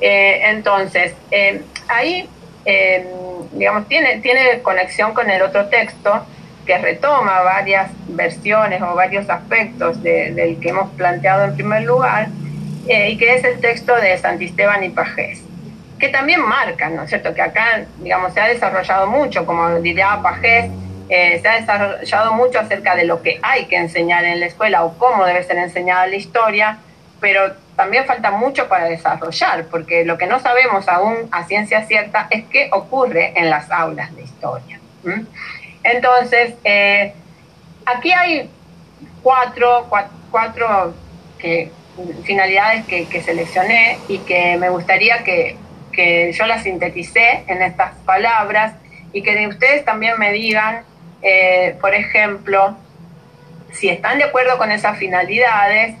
[0.00, 2.28] Eh, entonces, eh, ahí
[2.66, 3.06] eh,
[3.52, 6.26] digamos, tiene, tiene conexión con el otro texto
[6.66, 12.28] que retoma varias versiones o varios aspectos del que hemos planteado en primer lugar,
[12.88, 15.42] eh, y que es el texto de Santisteban y Pajés.
[15.98, 17.32] que también marcan, ¿no es cierto?
[17.32, 20.70] Que acá, digamos, se ha desarrollado mucho, como diría Pajés,
[21.08, 24.84] eh, se ha desarrollado mucho acerca de lo que hay que enseñar en la escuela
[24.84, 26.78] o cómo debe ser enseñada la historia,
[27.18, 32.26] pero también falta mucho para desarrollar, porque lo que no sabemos aún a ciencia cierta
[32.28, 34.78] es qué ocurre en las aulas de historia.
[35.92, 37.12] Entonces, eh,
[37.84, 38.50] aquí hay
[39.22, 39.88] cuatro,
[40.30, 40.94] cuatro,
[42.24, 45.56] finalidades que, seleccioné y que me gustaría que,
[45.92, 48.74] que yo las sinteticé en estas palabras
[49.12, 50.84] y que ustedes también me digan
[51.22, 52.76] eh, por ejemplo,
[53.72, 55.96] si están de acuerdo con esas finalidades,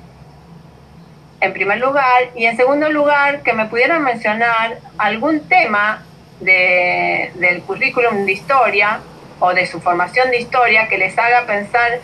[1.40, 6.04] en primer lugar, y en segundo lugar, que me pudieran mencionar algún tema
[6.40, 9.00] del currículum de historia
[9.40, 12.00] o de su formación de historia que les haga pensar,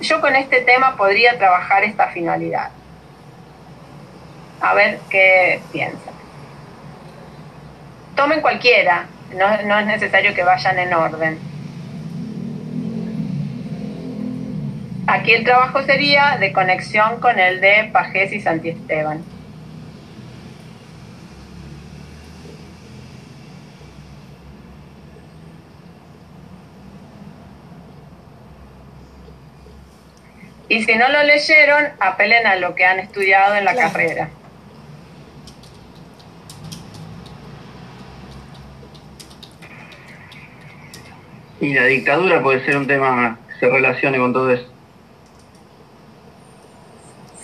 [0.00, 2.70] yo con este tema podría trabajar esta finalidad.
[4.60, 6.14] A ver qué piensan.
[8.16, 11.52] Tomen cualquiera, no es necesario que vayan en orden.
[15.06, 19.31] Aquí el trabajo sería de conexión con el de Pajés y Santiesteban.
[30.72, 34.30] Y si no lo leyeron, apelen a lo que han estudiado en la carrera.
[41.60, 44.66] Y la dictadura puede ser un tema que se relacione con todo eso.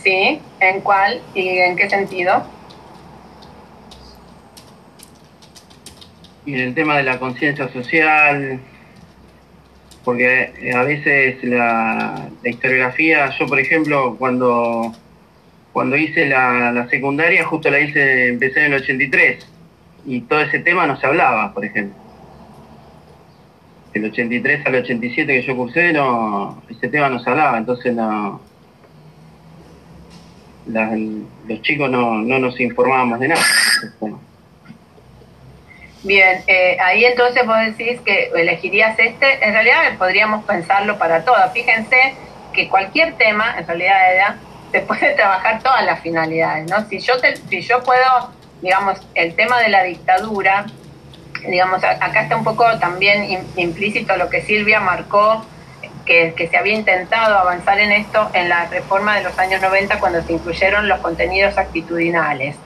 [0.02, 2.46] Sí, ¿en cuál y en qué sentido?
[6.46, 8.58] Y en el tema de la conciencia social,
[10.08, 14.90] porque eh, a veces la, historiografía, yo por ejemplo, cuando,
[15.74, 19.46] cuando hice la, secundaria, justo la hice, empecé en el 83,
[20.06, 21.94] y todo ese tema no se hablaba, por ejemplo.
[23.92, 28.40] El 83 al 87 que yo cursé, no, ese tema no se hablaba, entonces no,
[30.68, 33.42] los chicos no, no nos informábamos de nada.
[36.02, 41.52] Bien, eh, ahí entonces vos decís que elegirías este, en realidad podríamos pensarlo para todas.
[41.52, 42.14] Fíjense
[42.52, 44.36] que cualquier tema, en realidad,
[44.70, 46.88] se puede trabajar todas las finalidades, ¿no?
[46.88, 48.32] Si yo, te, si yo puedo,
[48.62, 50.66] digamos, el tema de la dictadura,
[51.46, 55.44] digamos, acá está un poco también implícito lo que Silvia marcó
[56.08, 60.22] que, se había intentado avanzar en esto en la reforma de los años 90 cuando
[60.22, 62.56] se incluyeron los contenidos actitudinales.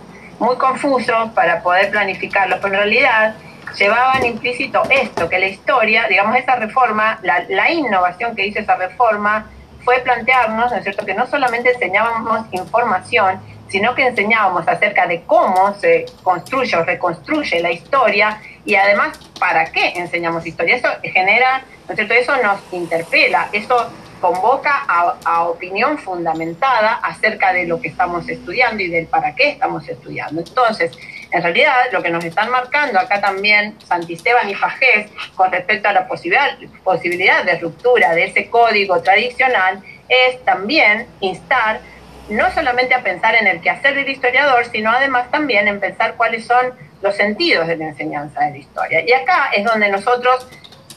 [0.43, 3.35] Muy confuso para poder planificarlos, pero en realidad
[3.79, 8.75] llevaban implícito esto, que la historia, digamos, esa reforma, la, la innovación que hizo esa
[8.75, 9.47] reforma
[9.85, 15.23] fue plantearnos, ¿no es cierto?, que no solamente enseñábamos información, sino que enseñábamos acerca de
[15.23, 20.75] cómo se construye o reconstruye la historia y además para qué enseñamos historia.
[20.75, 22.15] Eso genera, ¿no es cierto?
[22.15, 28.89] Eso nos interpela, eso convoca a, opinión fundamentada acerca de lo que estamos estudiando y
[28.89, 30.41] del para qué estamos estudiando.
[30.41, 30.97] Entonces,
[31.33, 35.93] en realidad, lo que nos están marcando acá también Santisteban y Fajés con respecto a
[35.93, 41.81] la posibilidad, posibilidad de ruptura de ese código tradicional es también instar
[42.29, 46.47] no solamente a pensar en el quehacer del historiador, sino además también en pensar cuáles
[46.47, 49.01] son los sentidos de la enseñanza de la historia.
[49.05, 50.47] Y acá es donde nosotros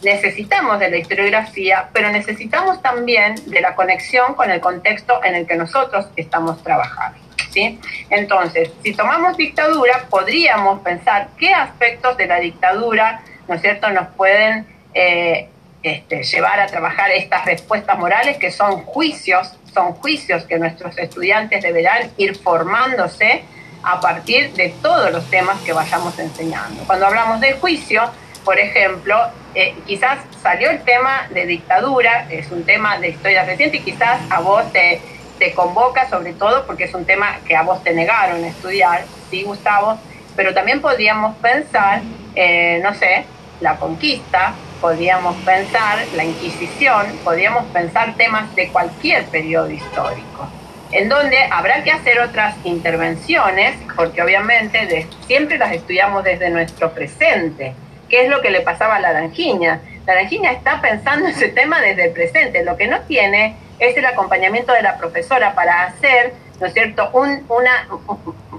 [0.04, 5.48] necesitamos de la historiografía, pero necesitamos también de la conexión con el contexto en el
[5.48, 7.18] que nosotros estamos trabajando.
[7.52, 7.80] ¿sí?
[8.10, 14.08] Entonces, si tomamos dictadura, podríamos pensar qué aspectos de la dictadura, ¿no es cierto?, nos
[14.10, 15.50] pueden eh,
[15.84, 21.62] este, llevar a trabajar estas respuestas morales que son juicios son juicios que nuestros estudiantes
[21.62, 23.44] deberán ir formándose
[23.84, 26.84] a partir de todos los temas que vayamos enseñando.
[26.88, 28.10] Cuando hablamos de juicio,
[28.46, 29.18] por ejemplo,
[29.56, 34.22] eh, quizás salió el tema de dictadura, es un tema de historia reciente y quizás
[34.30, 35.02] a vos te,
[35.40, 39.44] te convoca sobre todo porque es un tema que a vos te negaron estudiar, sí,
[39.44, 39.98] Gustavo,
[40.36, 42.02] pero también podríamos pensar,
[42.36, 43.26] eh, no sé,
[43.62, 50.48] la conquista, podríamos pensar la Inquisición, podríamos pensar temas de cualquier periodo histórico,
[50.92, 57.74] en donde habrá que hacer otras intervenciones, porque obviamente siempre las estudiamos desde nuestro presente.
[58.16, 59.82] ¿Qué es lo que le pasaba a la Laranjiña?
[60.06, 64.06] La Laranjiña está pensando ese tema desde el presente, lo que no tiene es el
[64.06, 67.90] acompañamiento de la profesora para hacer, ¿no es cierto?, una,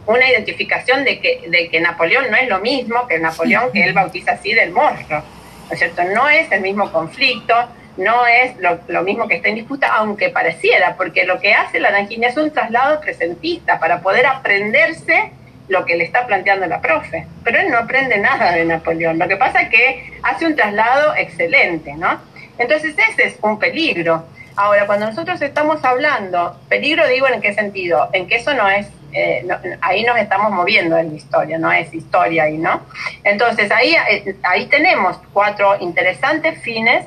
[0.05, 3.95] una identificación de que, de que Napoleón no es lo mismo que Napoleón que él
[3.95, 6.05] bautiza así del monstruo ¿no es cierto?
[6.05, 7.55] No es el mismo conflicto,
[7.97, 11.93] no es lo, mismo que está en disputa, aunque pareciera, porque lo que hace la
[11.93, 15.33] Naranjina es un traslado presentista para poder aprenderse
[15.69, 19.19] lo que le está planteando la profe, pero él no aprende nada de Napoleón.
[19.19, 22.21] Lo que pasa es que hace un traslado excelente, ¿no?
[22.59, 24.25] Entonces ese es un peligro.
[24.57, 28.87] Ahora, cuando nosotros estamos hablando, peligro digo en qué sentido, en que eso no es,
[29.13, 29.47] eh,
[29.83, 32.81] ahí nos estamos moviendo en la historia, no es historia ahí, ¿no?
[33.23, 37.05] Entonces ahí, eh, ahí tenemos cuatro interesantes fines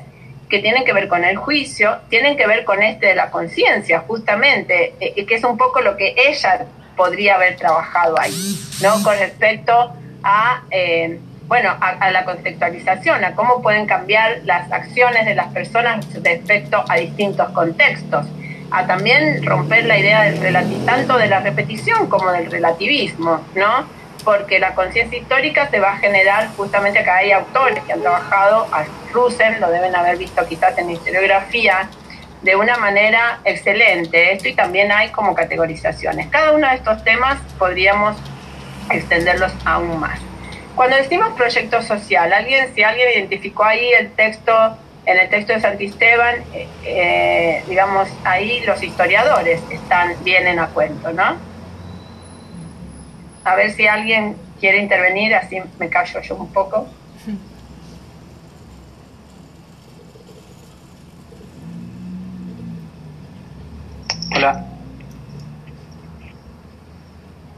[0.48, 4.00] que tienen que ver con el juicio, tienen que ver con este de la conciencia,
[4.00, 6.66] justamente, eh, que es un poco lo que ella
[7.00, 9.02] podría haber trabajado ahí, ¿no?
[9.02, 15.34] Con respecto a, eh, bueno, a, la contextualización, a cómo pueden cambiar las acciones de
[15.34, 18.26] las personas respecto a distintos contextos,
[18.70, 23.86] a también romper la idea del tanto de la repetición como del relativismo, ¿no?
[24.22, 28.68] Porque la conciencia histórica se va a generar, justamente acá hay autores que han trabajado,
[28.72, 31.88] a Russell, lo deben haber visto quizás en historiografía,
[32.42, 36.28] de una manera excelente esto y también hay como categorizaciones.
[36.28, 38.16] Cada uno de estos temas podríamos
[38.90, 40.20] extenderlos aún más.
[40.74, 44.52] Cuando decimos proyecto social, alguien, si alguien identificó ahí el texto,
[45.04, 51.12] en el texto de Santisteban, eh, eh, digamos, ahí los historiadores están, vienen a cuento,
[51.12, 51.36] ¿no?
[53.44, 56.86] A ver si alguien quiere intervenir, así me callo yo un poco.
[64.40, 64.64] Hola.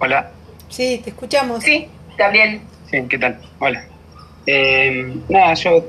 [0.01, 0.33] Hola.
[0.68, 1.62] Sí, te escuchamos.
[1.62, 1.87] Sí,
[2.18, 2.61] Gabriel.
[2.91, 3.39] Sí, ¿qué tal?
[3.61, 3.85] Hola.
[4.49, 5.85] Eh, nada, yo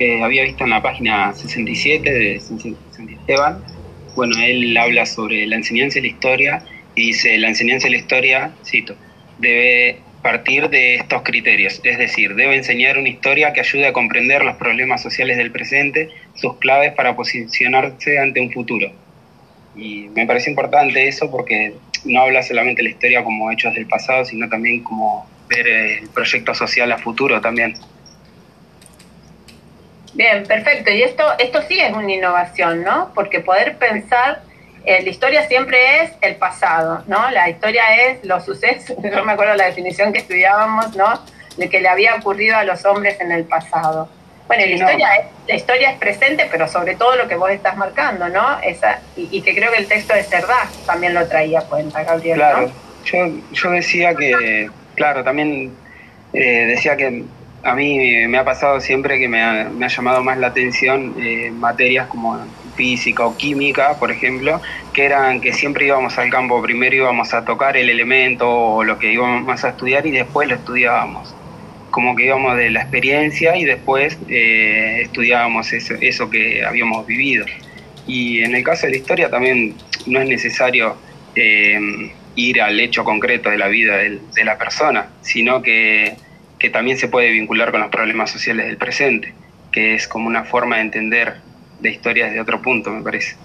[0.00, 2.42] eh, había visto en la página 67 de
[3.20, 3.62] Esteban,
[4.16, 6.62] bueno, él habla sobre la enseñanza de la historia
[6.96, 8.96] y dice, la enseñanza de la historia, cito,
[9.38, 14.44] debe partir de estos criterios, es decir, debe enseñar una historia que ayude a comprender
[14.44, 19.05] los problemas sociales del presente, sus claves para posicionarse ante un futuro
[19.76, 21.74] y me parece importante eso porque
[22.04, 26.54] no habla solamente la historia como hechos del pasado, sino también como ver el proyecto
[26.54, 27.76] social a futuro también.
[30.14, 30.90] Bien, perfecto.
[30.90, 33.12] Y esto, esto sí es una innovación, ¿no?
[33.14, 34.40] Porque poder pensar,
[34.86, 37.30] eh, la historia siempre es el pasado, ¿no?
[37.30, 41.20] La historia es los sucesos, yo me acuerdo la definición que estudiábamos, ¿no?
[41.58, 44.08] De que le había ocurrido a los hombres en el pasado.
[44.46, 47.76] Bueno, la, historia es, la historia es presente, pero sobre todo lo que vos estás
[47.76, 48.60] marcando, ¿no?
[48.60, 52.36] Esa, y, que creo que el texto de Cerdá también lo traía a cuenta, Gabriel.
[52.36, 52.70] Claro,
[53.04, 55.72] yo, yo decía que, claro, también
[56.32, 57.24] eh, decía que
[57.64, 61.16] a mí me ha pasado siempre que me ha, me ha llamado más la atención
[61.18, 62.38] eh, materias como
[62.76, 64.60] física o química, por ejemplo,
[64.92, 68.98] que eran que siempre íbamos al campo, primero íbamos a tocar el elemento o lo
[68.98, 71.35] que íbamos a estudiar y después lo estudiábamos
[71.96, 77.46] como que íbamos de la experiencia y después eh, estudiábamos eso, que habíamos vivido.
[78.06, 79.74] Y en el caso de la historia también
[80.04, 80.98] no es necesario
[81.34, 86.16] eh, ir al hecho concreto de la vida de, la persona, sino que,
[86.58, 89.32] que, también se puede vincular con los problemas sociales del presente,
[89.72, 91.36] que es como una forma de entender
[91.80, 93.36] la historia desde otro punto, me parece.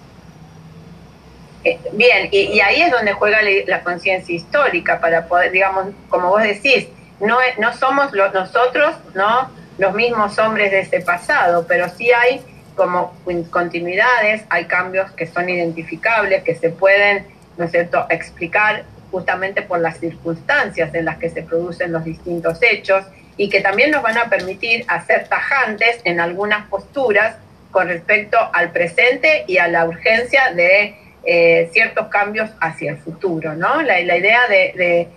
[1.64, 6.42] Eh, bien, y, ahí es donde juega la conciencia histórica para poder, digamos, como vos
[6.42, 6.88] decís,
[7.22, 9.50] no, no somos nosotros, ¿no?
[9.78, 12.42] Los mismos hombres de ese pasado, pero sí hay
[12.74, 13.14] como
[13.50, 19.78] continuidades, hay cambios que son identificables, que se pueden, ¿no es cierto?, explicar justamente por
[19.78, 23.04] las circunstancias en las que se producen los distintos hechos
[23.36, 27.36] y que también nos van a permitir hacer tajantes en algunas posturas
[27.70, 33.54] con respecto al presente y a la urgencia de eh, ciertos cambios hacia el futuro,
[33.54, 33.80] ¿no?
[33.82, 35.08] La, idea de, de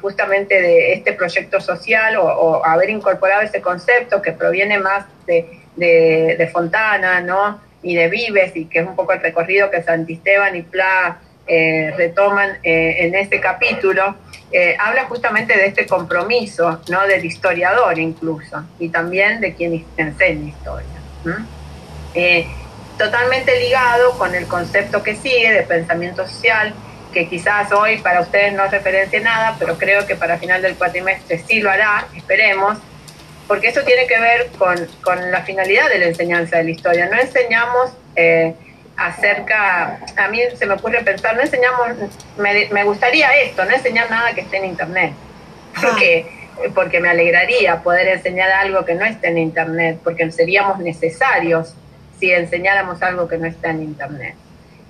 [0.00, 7.20] justamente de este proyecto social o, haber incorporado ese concepto que proviene más de, Fontana,
[7.20, 7.60] ¿no?
[7.82, 11.92] Y de Vives, y que es un poco el recorrido que Santisteban y Pla eh,
[11.96, 14.16] retoman eh, en este capítulo,
[14.52, 17.06] eh, habla justamente de este compromiso, ¿no?
[17.06, 20.86] Del historiador incluso, y también de quien enseña historia.
[22.98, 26.74] totalmente ligado con el concepto que sigue de pensamiento social,
[27.12, 31.38] que quizás hoy para ustedes no referencie nada, pero creo que para final del cuatrimestre
[31.38, 32.78] sí lo hará, esperemos,
[33.48, 37.06] porque eso tiene que ver con, con la finalidad de la enseñanza de la historia.
[37.06, 38.54] No enseñamos eh,
[38.96, 41.88] acerca, a mí se me ocurre pensar, no enseñamos,
[42.38, 45.12] me, me, gustaría esto, no enseñar nada que esté en Internet,
[45.80, 46.26] porque,
[46.74, 51.74] porque me alegraría poder enseñar algo que no esté en Internet, porque seríamos necesarios
[52.18, 54.34] si enseñáramos algo que no está en Internet.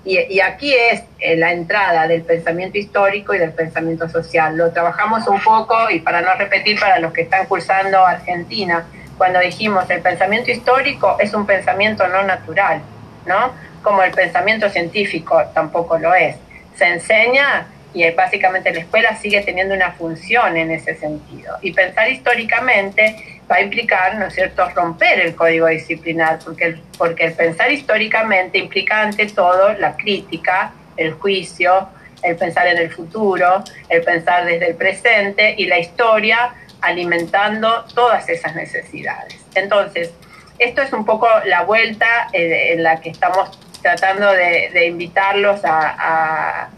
[0.03, 4.57] Y, aquí es eh, la entrada del pensamiento histórico y del pensamiento social.
[4.57, 8.83] Lo trabajamos un poco y para no repetir para los que están cursando Argentina,
[9.17, 12.81] cuando dijimos el pensamiento histórico es un pensamiento no natural,
[13.27, 13.53] ¿no?
[13.83, 16.35] Como el pensamiento científico tampoco lo es.
[16.75, 21.57] Se enseña y básicamente la escuela sigue teniendo una función en ese sentido.
[21.61, 26.81] Y pensar históricamente va a implicar, ¿no es cierto?, romper el código disciplinar, porque el,
[26.97, 31.89] porque el pensar históricamente implica ante todo la crítica, el juicio,
[32.23, 38.27] el pensar en el futuro, el pensar desde el presente y la historia alimentando todas
[38.29, 39.37] esas necesidades.
[39.55, 40.11] Entonces,
[40.59, 45.95] esto es un poco la vuelta eh, en la que estamos tratando de, invitarlos a
[45.97, 46.69] a,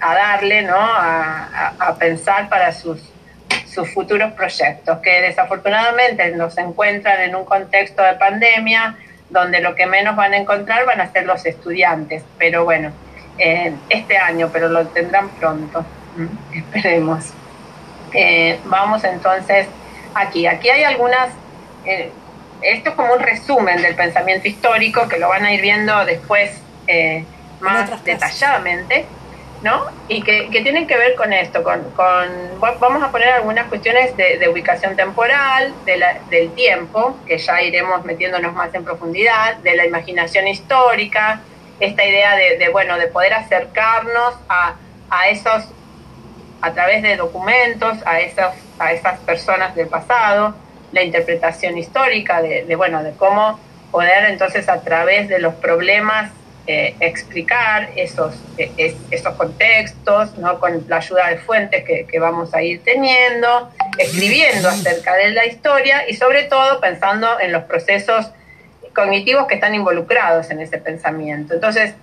[0.00, 0.76] darle, ¿no?
[0.78, 3.00] A, pensar para sus,
[3.66, 8.96] sus futuros proyectos, que desafortunadamente nos encuentran en un contexto de pandemia
[9.30, 12.92] donde lo que menos van a encontrar van a ser los estudiantes, pero bueno,
[13.38, 15.84] eh, este año, pero lo tendrán pronto,
[16.54, 17.32] esperemos.
[18.12, 19.66] Eh, vamos entonces
[20.14, 21.30] aquí, aquí hay algunas,
[21.86, 22.10] eh,
[22.60, 26.60] esto es como un resumen del pensamiento histórico que lo van a ir viendo después
[27.62, 29.06] más detalladamente,
[29.62, 29.86] ¿no?
[30.08, 31.80] Y que, tienen que ver con esto, con,
[32.58, 38.74] vamos a poner algunas cuestiones de, ubicación temporal, del tiempo, que ya iremos metiéndonos más
[38.74, 41.40] en profundidad, de la imaginación histórica,
[41.78, 44.74] esta idea de, bueno, de poder acercarnos a,
[45.10, 45.68] a esos,
[46.60, 50.54] a través de documentos, a esas, a esas personas del pasado,
[50.92, 53.58] la interpretación histórica de, de, bueno, de cómo
[53.90, 56.30] poder entonces a través de los problemas
[56.66, 60.60] eh, explicar esos, eh, esos contextos, ¿no?
[60.60, 65.44] con la ayuda de fuentes que, que, vamos a ir teniendo, escribiendo acerca de la
[65.46, 68.30] historia y sobre todo pensando en los procesos
[68.94, 71.54] cognitivos que están involucrados en ese pensamiento.
[71.54, 71.94] Entonces,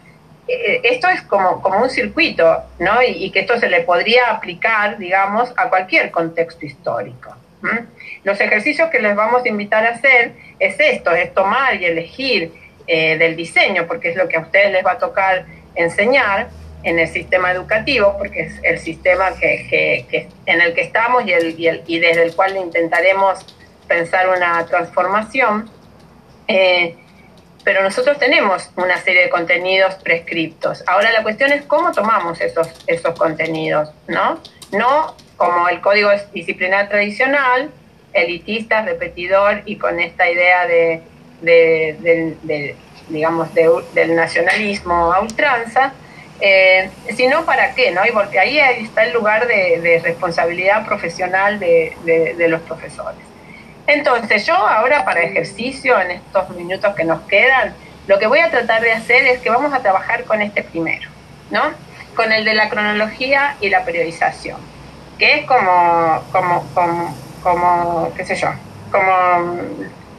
[0.49, 3.01] eh, esto es como, como un circuito, ¿no?
[3.03, 7.35] Y, que esto se le podría aplicar, digamos, a cualquier contexto histórico.
[8.23, 12.53] Los ejercicios que les vamos a invitar a hacer es esto, es tomar y elegir
[12.91, 16.49] eh, del diseño, porque es lo que a ustedes les va a tocar enseñar
[16.81, 21.83] en el sistema educativo, porque es el sistema que, en el que estamos y, el,
[21.85, 23.45] y, desde el cual intentaremos
[23.87, 25.69] pensar una transformación.
[26.47, 26.95] Eh,
[27.63, 30.83] pero nosotros tenemos una serie de contenidos prescriptos.
[30.87, 34.39] Ahora la cuestión es cómo tomamos esos, esos contenidos, ¿no?
[34.71, 37.69] No como el código disciplinar tradicional,
[38.13, 41.03] elitista, repetidor y con esta idea de
[41.41, 42.75] de,
[43.09, 45.93] digamos, del nacionalismo a ultranza,
[46.41, 48.05] eh, sino para qué, ¿no?
[48.05, 53.19] Y porque ahí está el lugar de, responsabilidad profesional de, los profesores.
[53.87, 57.73] Entonces, yo ahora para ejercicio, en estos minutos que nos quedan,
[58.07, 61.09] lo que voy a tratar de hacer es que vamos a trabajar con este primero,
[61.51, 61.71] ¿no?
[62.15, 64.57] Con el de la cronología y la periodización,
[65.17, 68.49] que es como, como, como, como qué sé yo,
[68.91, 69.59] como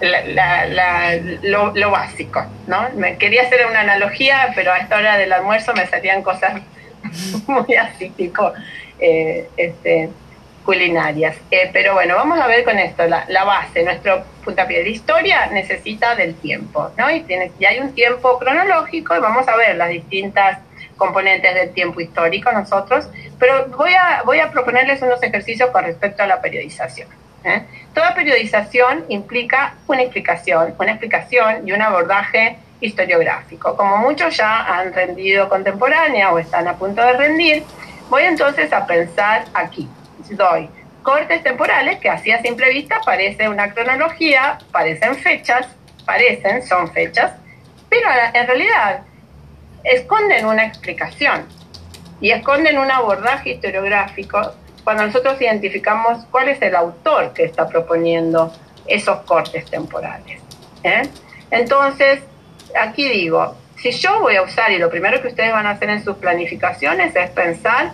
[0.00, 2.88] la, lo, básico, ¿no?
[2.94, 6.62] Me quería hacer una analogía, pero a esta hora del almuerzo me salían cosas
[7.46, 8.52] muy así, tipo,
[8.98, 10.10] eh, este,
[10.64, 11.36] culinarias.
[11.50, 16.14] Eh, pero bueno, vamos a ver con esto, la, base, nuestro puntapié de historia necesita
[16.14, 17.10] del tiempo, ¿no?
[17.10, 20.58] Y, tiene, y hay un tiempo cronológico y vamos a ver las distintas
[20.96, 26.22] componentes del tiempo histórico nosotros, pero voy a, voy a proponerles unos ejercicios con respecto
[26.22, 27.08] a la periodización.
[27.44, 27.62] ¿Eh?
[27.94, 33.76] Toda periodización implica una explicación, una explicación y un abordaje historiográfico.
[33.76, 37.64] Como muchos ya han rendido contemporánea o están a punto de rendir,
[38.08, 39.88] voy entonces a pensar aquí.
[40.30, 40.68] Doy
[41.02, 45.66] cortes temporales que así a simple vista parece una cronología, parecen fechas,
[46.04, 47.32] parecen, son fechas,
[47.88, 49.02] pero en realidad
[49.84, 51.46] esconden una explicación
[52.20, 54.54] y esconden un abordaje historiográfico
[54.84, 58.52] cuando nosotros identificamos cuál es el autor que está proponiendo
[58.86, 60.40] esos cortes temporales.
[60.82, 61.02] ¿eh?
[61.50, 62.20] Entonces,
[62.80, 65.90] aquí digo, si yo voy a usar, y lo primero que ustedes van a hacer
[65.90, 67.92] en sus planificaciones es pensar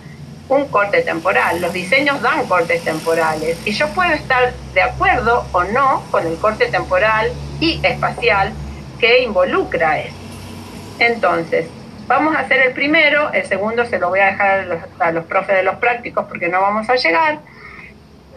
[0.48, 1.60] un corte temporal.
[1.60, 6.36] Los diseños dan cortes temporales y yo puedo estar de acuerdo o no con el
[6.36, 8.52] corte temporal y espacial
[8.98, 10.16] que involucra esto.
[10.98, 11.66] Entonces,
[12.06, 14.68] Vamos a hacer el primero, el segundo se lo voy a dejar
[15.00, 17.40] a los, profes de los prácticos porque no vamos a llegar.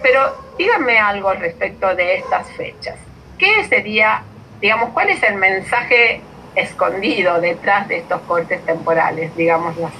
[0.01, 2.95] Pero díganme algo respecto de estas fechas.
[3.37, 4.23] ¿Qué sería,
[4.59, 6.21] digamos, cuál es el mensaje
[6.55, 9.97] escondido detrás de estos cortes temporales, digámoslo así?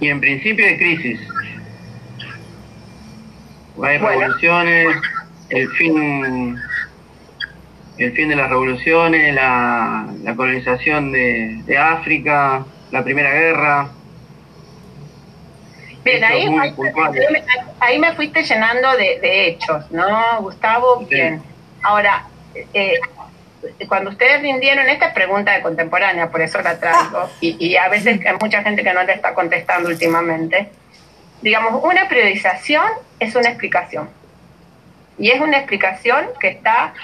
[0.00, 1.33] Y en principio de crisis.
[3.82, 4.96] Hay revoluciones,
[5.50, 6.58] el fin
[7.98, 10.06] el fin de las revoluciones, la,
[10.36, 13.88] colonización de, África, la Primera Guerra.
[16.04, 16.74] Bien, ahí, me-
[17.80, 21.00] ahí me fuiste llenando de, de hechos, ¿no, Gustavo?
[21.08, 21.14] Sí.
[21.14, 21.42] Bien.
[21.82, 22.26] Ahora,
[22.74, 23.00] eh,
[23.88, 27.88] cuando ustedes rindieron, esta es pregunta de contemporánea, por eso la traigo, y, y a
[27.88, 30.68] veces hay mucha gente que no le está contestando últimamente.
[31.44, 32.86] Digamos, una periodización
[33.20, 34.08] es una explicación.
[35.18, 36.94] Y es una explicación que está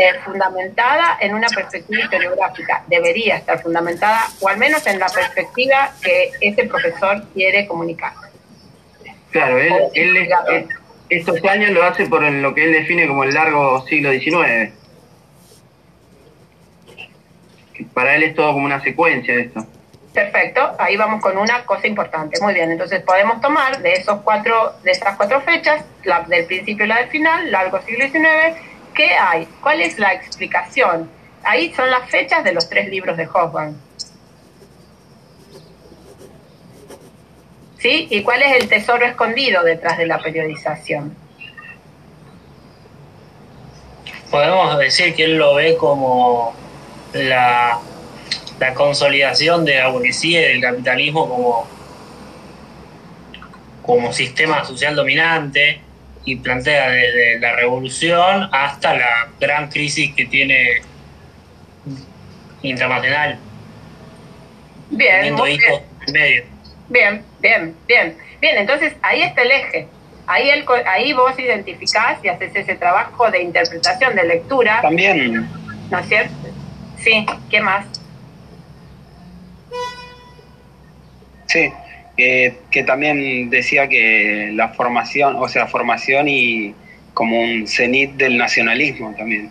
[0.00, 2.84] eh, fundamentada en una perspectiva historiográfica.
[2.86, 8.14] Debería estar fundamentada, o al menos en la perspectiva que ese profesor quiere comunicar.
[9.30, 10.66] Claro, él, él es- eh,
[11.10, 14.72] estos años lo hace por lo que él define como el largo siglo XIX.
[17.92, 19.66] Para él es todo como una secuencia esto.
[20.12, 22.38] Perfecto, ahí vamos con una cosa importante.
[22.42, 26.84] Muy bien, entonces podemos tomar de esos cuatro, de esas cuatro fechas, la del principio
[26.84, 28.58] y la del final, largo siglo XIX,
[28.94, 29.48] ¿qué hay?
[29.62, 31.10] ¿Cuál es la explicación?
[31.44, 33.74] Ahí son las fechas de los tres libros de Hobsbawm.
[37.78, 38.06] ¿Sí?
[38.10, 41.16] ¿Y cuál es el tesoro escondido detrás de la periodización?
[44.30, 46.54] Podemos decir que él lo ve como
[47.12, 47.80] la,
[48.62, 51.66] la consolidación de la burguesía y del capitalismo como,
[53.82, 55.80] como sistema social dominante
[56.24, 59.10] y plantea desde la revolución hasta la
[59.40, 60.80] gran crisis que tiene
[62.62, 63.40] internacional,
[64.90, 65.60] Bien, muy bien.
[65.60, 66.42] hitos en medio.
[66.88, 68.16] Bien, bien, bien.
[68.40, 69.88] Bien, entonces ahí está el eje.
[70.28, 75.50] Ahí, el, co- ahí vos identificás y haces ese trabajo de interpretación, de lectura, También,
[75.90, 76.36] ¿no es cierto?
[76.96, 77.86] Sí, ¿qué más?
[81.52, 81.70] Sí,
[82.16, 86.74] que, que también decía que la formación, o sea, formación y
[87.14, 89.50] como un cenit del nacionalismo también,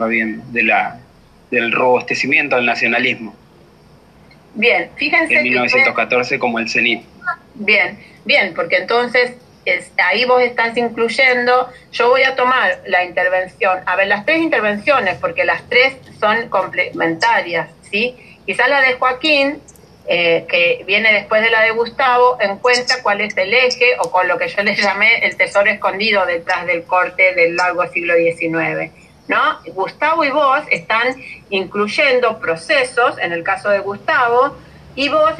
[0.00, 0.98] va bien, de la,
[1.50, 3.34] del robustecimiento del nacionalismo,
[4.58, 7.02] Bien, fíjense en que 1914 como el cenit.
[7.54, 9.32] Bien, bien, porque entonces
[9.66, 14.38] es- ahí vos estás incluyendo, yo voy a tomar la intervención, a ver, las tres
[14.40, 18.14] intervenciones, porque las tres son complementarias, ¿sí?
[18.46, 19.58] Quizás la de Joaquín,
[20.08, 24.28] eh, que viene después de la de Gustavo, encuentra cuál es el eje, o con
[24.28, 28.92] lo que yo le llamé el tesoro escondido detrás del corte del largo siglo XIX.
[29.28, 29.58] ¿No?
[29.74, 31.16] Gustavo y vos están
[31.50, 34.56] incluyendo procesos, en el caso de Gustavo,
[34.94, 35.32] y vos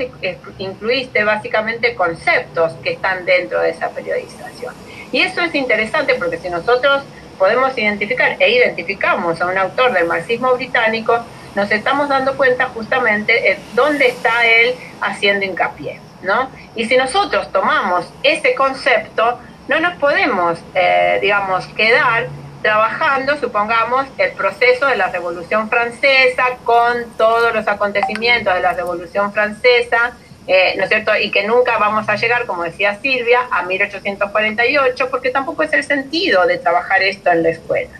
[0.59, 4.75] incluiste básicamente conceptos que están dentro de esa periodización.
[5.13, 7.03] Y eso es interesante porque si nosotros
[7.39, 11.25] podemos identificar e identificamos a un autor del marxismo británico,
[11.57, 16.01] nos estamos dando cuenta justamente de dónde está él haciendo hincapié.
[16.23, 16.51] ¿no?
[16.75, 19.39] Y si nosotros tomamos ese concepto,
[19.69, 22.29] no nos podemos, eh, digamos, quedar
[22.63, 29.33] trabajando, supongamos, el proceso de la Revolución Francesa con todos los acontecimientos de la Revolución
[29.33, 30.13] Francesa,
[30.49, 31.13] eh, ¿no es cierto?
[31.17, 35.85] Y que nunca vamos a llegar, como decía Silvia, a 1848, porque tampoco es el
[35.85, 37.91] sentido de trabajar esto en la escuela.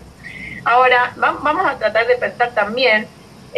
[0.65, 3.07] Ahora, va- vamos a tratar de pensar también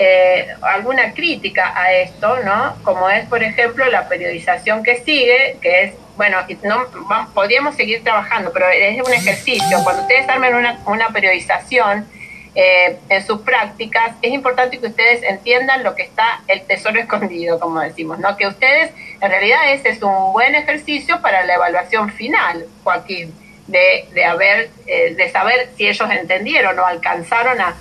[0.01, 2.75] eh, alguna crítica a esto, ¿no?
[2.83, 8.01] Como es, por ejemplo, la periodización que sigue, que es, bueno, no, va- podríamos seguir
[8.01, 9.77] trabajando, pero es un ejercicio.
[9.83, 12.07] Cuando ustedes armen una, una periodización
[12.55, 17.59] eh, en sus prácticas, es importante que ustedes entiendan lo que está el tesoro escondido,
[17.59, 18.37] como decimos, ¿no?
[18.37, 23.33] Que ustedes, en realidad, ese es un buen ejercicio para la evaluación final, Joaquín,
[23.67, 27.75] de, de haber, eh, de saber si ellos entendieron o alcanzaron a-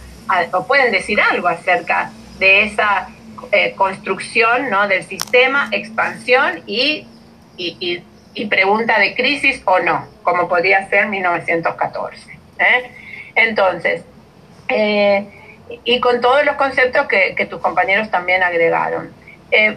[0.52, 3.08] o pueden decir algo acerca de esa
[3.52, 4.88] eh, construcción ¿no?
[4.88, 7.06] del sistema, expansión y,
[7.56, 8.02] y,
[8.34, 12.38] y- pregunta de crisis o no, como podría ser 1914.
[12.58, 12.90] ¿eh?
[13.34, 14.02] Entonces,
[14.68, 15.26] eh,
[15.84, 19.12] y con todos los conceptos que, tus compañeros también agregaron.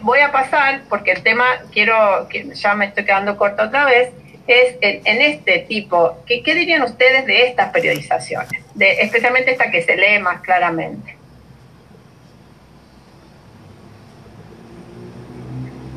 [0.01, 4.09] Voy a pasar, porque el tema, quiero, ya me estoy quedando corta otra vez,
[4.47, 8.60] es en, este tipo, ¿qué, ¿qué dirían ustedes de estas periodizaciones?
[8.75, 11.17] De, especialmente esta que se lee más claramente.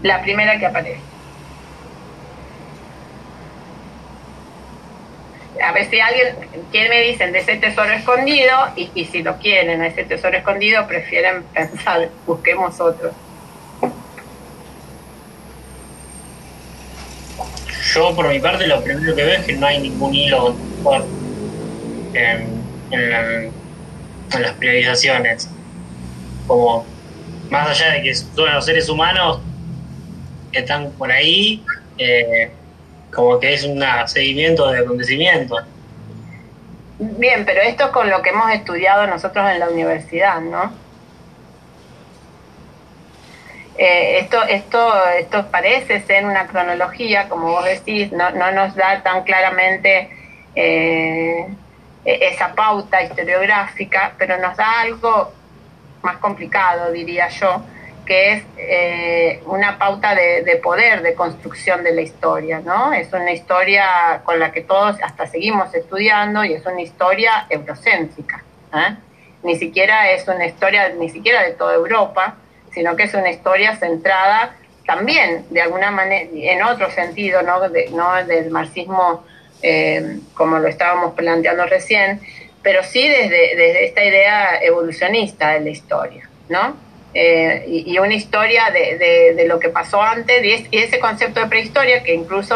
[0.02, 1.00] La primera que aparece.
[5.62, 6.34] A ver si alguien,
[6.72, 8.52] ¿quién me dicen de ese tesoro escondido?
[8.76, 13.12] Y, si lo quieren, a ese tesoro escondido, prefieren pensar, busquemos otro.
[17.94, 20.56] Yo, por mi parte, lo primero que veo es que no hay ningún hilo
[22.12, 22.53] en,
[22.94, 23.42] en, la-
[24.36, 25.48] en las priorizaciones.
[26.46, 26.86] Como,
[27.50, 29.40] más allá de que son los seres humanos
[30.52, 31.64] que están por ahí,
[31.98, 32.50] eh,
[33.12, 35.62] como que es un seguimiento de acontecimientos.
[36.98, 40.72] Bien, pero esto es con lo que hemos estudiado nosotros en la universidad, ¿no?
[43.76, 49.02] Eh, esto, esto, esto parece ser una cronología, como vos decís, no, no nos da
[49.02, 50.08] tan claramente
[50.54, 51.48] eh,
[52.04, 55.32] esa pauta historiográfica, pero nos da algo
[56.02, 57.62] más complicado, diría yo,
[58.04, 62.92] que es eh, una pauta de, poder, de construcción de la historia, ¿no?
[62.92, 68.44] Es una historia con la que todos hasta seguimos estudiando y es una historia eurocéntrica.
[68.74, 68.96] ¿eh?
[69.42, 72.36] Ni siquiera es una historia, ni siquiera de toda Europa,
[72.72, 74.54] sino que es una historia centrada
[74.86, 77.60] también, de alguna manera, en otro sentido, ¿no?
[77.92, 79.24] no del marxismo
[79.66, 82.20] eh, como lo estábamos planteando recién,
[82.62, 86.76] pero sí desde, desde esta idea evolucionista de la historia, ¿no?
[87.14, 92.02] Eh, y, una historia de, de, lo que pasó antes y, ese concepto de prehistoria
[92.02, 92.54] que incluso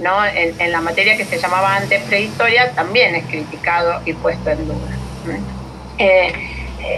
[0.00, 4.66] no en, la materia que se llamaba antes prehistoria también es criticado y puesto en
[4.66, 4.98] duda.
[5.96, 6.32] Eh,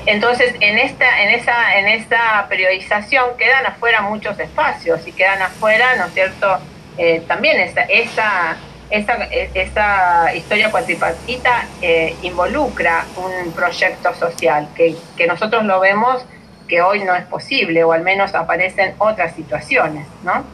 [0.06, 5.94] entonces en esta en esa en esta periodización quedan afuera muchos espacios y quedan afuera,
[5.96, 6.58] ¿no es cierto?
[7.26, 7.60] también
[8.92, 16.24] esta, historia cuatripartita eh, involucra un proyecto social que, nosotros lo vemos
[16.68, 20.44] que hoy no es posible o al menos aparecen otras situaciones, ¿no?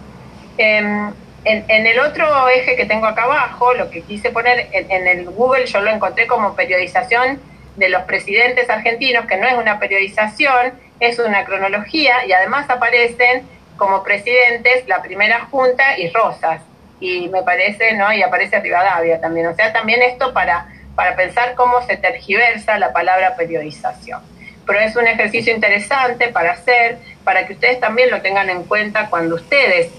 [0.57, 1.13] Em,
[1.45, 5.67] en, el otro eje que tengo acá abajo, lo que quise poner en, el Google,
[5.67, 7.41] yo lo encontré como periodización
[7.77, 13.47] de los presidentes argentinos, que no es una periodización, es una cronología y además aparecen
[13.77, 16.61] como presidentes la primera junta y Rosas
[17.01, 18.13] y me parece, ¿no?
[18.13, 19.47] Y aparece Rivadavia también.
[19.47, 24.21] O sea, también esto para, para pensar cómo se tergiversa la palabra periodización.
[24.67, 29.09] Pero es un ejercicio interesante para hacer, para que ustedes también lo tengan en cuenta
[29.09, 29.91] cuando ustedes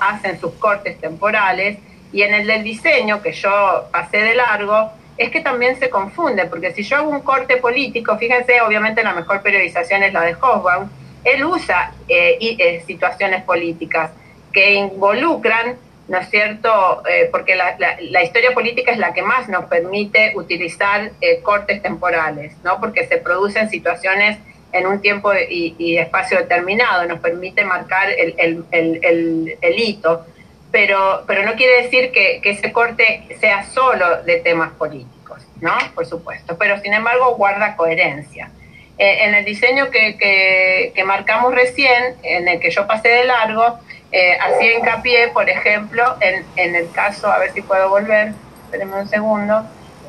[0.00, 1.78] hacen sus cortes temporales.
[2.12, 6.44] Y en el del diseño, que yo pasé de largo, es que también se confunde,
[6.46, 10.34] porque si yo hago un corte político, fíjense, obviamente la mejor periodización es la de
[10.34, 10.90] Hobsbawm,
[11.24, 14.10] él usa eh, eh, situaciones políticas
[14.52, 15.76] que involucran
[16.08, 17.02] ¿no es cierto?
[17.08, 21.82] Eh, porque la, la, historia política es la que más nos permite utilizar eh, cortes
[21.82, 22.80] temporales, ¿no?
[22.80, 24.38] Porque se producen situaciones
[24.72, 30.26] en un tiempo y, espacio determinado, nos permite marcar el, el, el, el, hito,
[30.70, 35.72] pero, pero no quiere decir que, que, ese corte sea solo de temas políticos, ¿no?
[35.94, 38.50] Por supuesto, pero sin embargo guarda coherencia.
[38.98, 43.24] Eh, en el diseño que, que, que marcamos recién, en el que yo pasé de
[43.24, 43.78] largo,
[44.12, 48.32] eh, hacía hincapié, por ejemplo, en, en, el caso, a ver si puedo volver,
[48.64, 49.64] espérenme un segundo,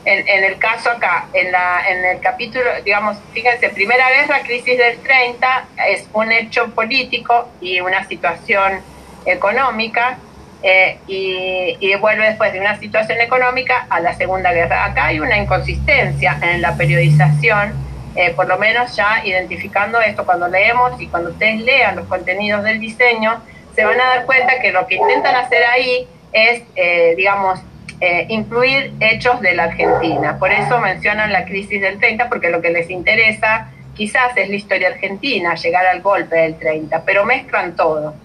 [0.05, 4.77] en, en, el caso acá, en, la, en el capítulo, digamos, fíjense, Primera Guerra, crisis
[4.77, 8.81] del 30, es un hecho político y una situación
[9.25, 10.17] económica,
[10.63, 14.85] eh, y, y, vuelve después de una situación económica a la Segunda Guerra.
[14.85, 17.73] Acá hay una inconsistencia en la periodización,
[18.15, 22.63] eh, por lo menos ya identificando esto cuando leemos y cuando ustedes lean los contenidos
[22.63, 23.39] del diseño,
[23.77, 27.59] se van a dar cuenta que lo que intentan hacer ahí es, eh, digamos,
[28.01, 30.39] eh, incluir hechos de la Argentina.
[30.39, 34.55] Por eso mencionan la crisis del 30, porque lo que les interesa quizás es la
[34.55, 38.15] historia argentina, llegar al golpe del 30, pero mezclan todo.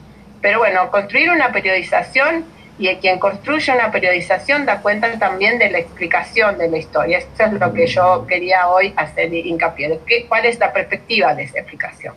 [0.41, 2.47] Pero bueno, construir una periodización
[2.79, 7.19] y quien construye una periodización da cuenta también de la explicación de la historia.
[7.19, 10.01] Eso es lo que yo quería hoy hacer hincapié.
[10.31, 12.15] ¿Cuál es la perspectiva de esa explicación?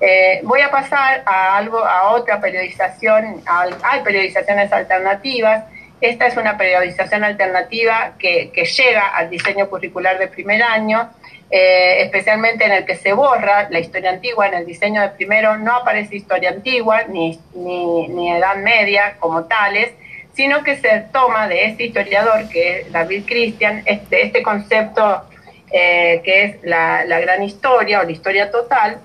[0.00, 3.42] Eh, voy a pasar a algo, a otra periodización.
[3.82, 5.64] hay periodizaciones alternativas.
[6.00, 11.10] Esta es una periodización alternativa que, llega al diseño curricular de primer año,
[11.50, 14.48] eh, especialmente en el que se borra la historia antigua.
[14.48, 19.92] En el diseño de primero no aparece historia antigua ni, ni, edad media como tales,
[20.32, 25.24] sino que se toma de este historiador, que es David Christian, este, este concepto
[25.70, 28.98] eh, que es la, la gran historia o la historia total,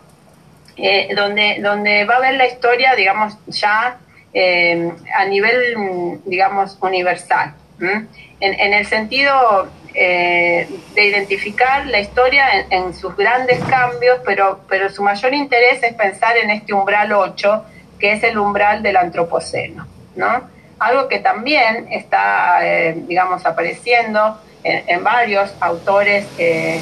[0.77, 3.97] eh, donde, donde va a ver la historia, digamos, ya
[4.33, 8.09] eh, a nivel, digamos, universal, en,
[8.39, 15.01] en, el sentido eh, de identificar la historia en, sus grandes cambios, pero, pero su
[15.01, 17.65] mayor interés es pensar en este umbral 8,
[17.97, 20.49] que es el umbral del antropoceno, ¿no?
[20.79, 22.59] Algo que también está,
[22.93, 26.81] digamos, apareciendo en, varios autores de,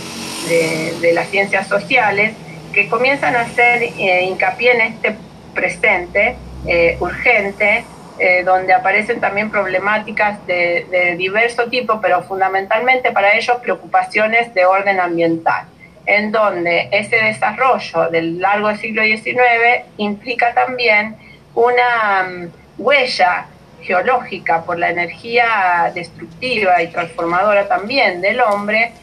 [1.00, 2.34] de las ciencias sociales,
[2.74, 5.16] que comienzan a hacer eh, hincapié en este
[5.54, 7.86] presente eh, urgente,
[8.20, 14.66] eh, donde aparecen también problemáticas de, de, diverso tipo, pero fundamentalmente para ellos preocupaciones de
[14.66, 15.66] orden ambiental,
[16.06, 21.16] en donde ese desarrollo del largo siglo XIX implica también
[21.54, 22.48] una mm,
[22.80, 23.46] huella
[23.82, 28.94] geológica por la energía destructiva y transformadora también del hombre,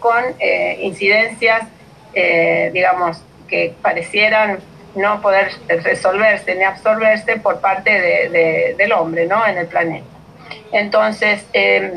[0.00, 0.22] con
[0.80, 1.62] incidencias
[2.14, 4.58] eh, digamos, que parecieran
[4.94, 7.90] no poder resolverse ni absorberse por parte
[8.76, 9.46] del hombre ¿no?
[9.46, 10.06] en el planeta.
[10.72, 11.92] Entonces, em,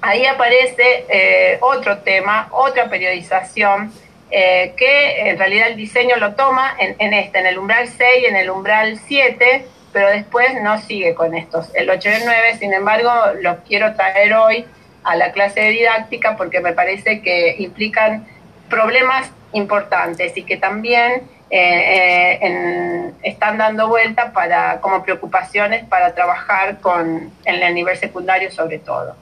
[0.00, 3.92] ahí aparece eh, otro tema, otra periodización,
[4.30, 8.24] eh, que en realidad el diseño lo toma en, en, este, en el umbral 6,
[8.28, 11.72] en el umbral 7, pero después no sigue con estos.
[11.74, 14.66] El 8 y el 9, sin embargo, los quiero traer hoy
[15.04, 18.26] a la clase de didáctica porque me parece que implican
[18.68, 26.80] problemas importantes y que también eh, eh, están dando vuelta para, como preocupaciones para trabajar
[26.80, 29.16] con, en el nivel secundario sobre todo.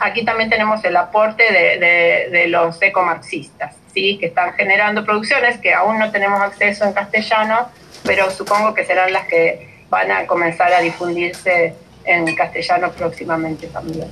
[0.00, 4.18] aquí también tenemos el aporte de, de, los ecomarxistas, ¿sí?
[4.18, 7.68] que están generando producciones que aún no tenemos acceso en castellano,
[8.04, 14.08] pero supongo que serán las que van a comenzar a difundirse en castellano próximamente también.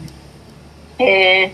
[0.98, 1.52] Eh,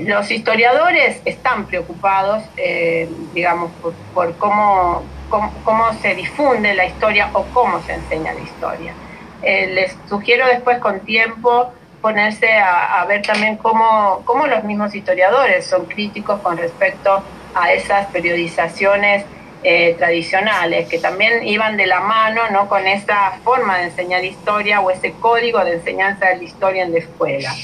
[0.00, 3.70] los historiadores están preocupados, eh, digamos,
[4.14, 8.94] por, cómo, cómo, se difunde la historia o cómo se enseña la historia.
[9.42, 15.66] Eh, les sugiero después con tiempo ponerse a, ver también cómo, cómo, los mismos historiadores
[15.66, 17.22] son críticos con respecto
[17.54, 19.24] a esas periodizaciones
[19.62, 22.68] eh, tradicionales, que también iban de la mano ¿no?
[22.68, 26.92] con esa forma de enseñar historia o ese código de enseñanza de la historia en
[26.92, 27.54] la escuela.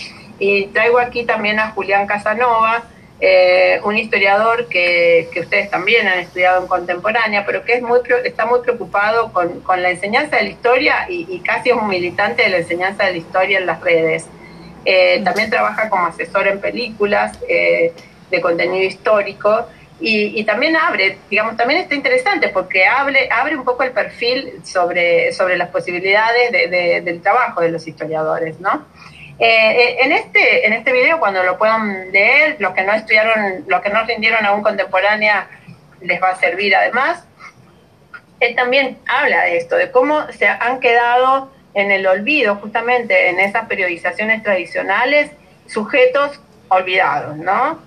[0.40, 2.82] Y traigo aquí también a Julián Casanova,
[3.20, 7.98] eh, un historiador que, que, ustedes también han estudiado en contemporánea, pero que es muy,
[8.24, 12.42] está muy preocupado con, con la enseñanza de la historia y, casi es un militante
[12.42, 14.26] de la enseñanza de la historia en las redes.
[14.86, 17.92] Eh, también trabaja como asesor en películas eh,
[18.30, 19.66] de contenido histórico
[20.00, 24.60] y, y, también abre, digamos, también está interesante porque abre, abre un poco el perfil
[24.64, 28.86] sobre, sobre las posibilidades de, del trabajo de los historiadores, ¿no?
[29.40, 33.64] Eh, eh, en, este, en este video, cuando lo puedan leer, los que no estudiaron,
[33.66, 35.48] los que no rindieron aún contemporánea,
[36.02, 37.24] les va a servir además.
[38.38, 43.40] Él también habla de esto, de cómo se han quedado en el olvido, justamente en
[43.40, 45.30] esas periodizaciones tradicionales,
[45.66, 46.38] sujetos
[46.68, 47.78] olvidados, ¿no?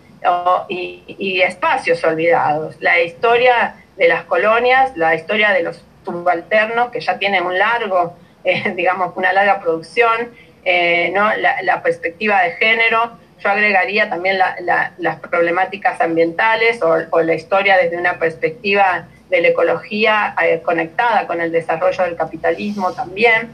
[0.70, 2.78] y, espacios olvidados.
[2.80, 8.16] La historia de las colonias, la historia de los subalternos, que ya tienen un largo,
[8.44, 10.32] eh, digamos, una larga producción,
[10.66, 11.30] eh, ¿no?
[11.36, 18.18] La, perspectiva de género, yo agregaría también las problemáticas ambientales o, la historia desde una
[18.18, 23.50] perspectiva de la ecología eh, conectada con el desarrollo del capitalismo también.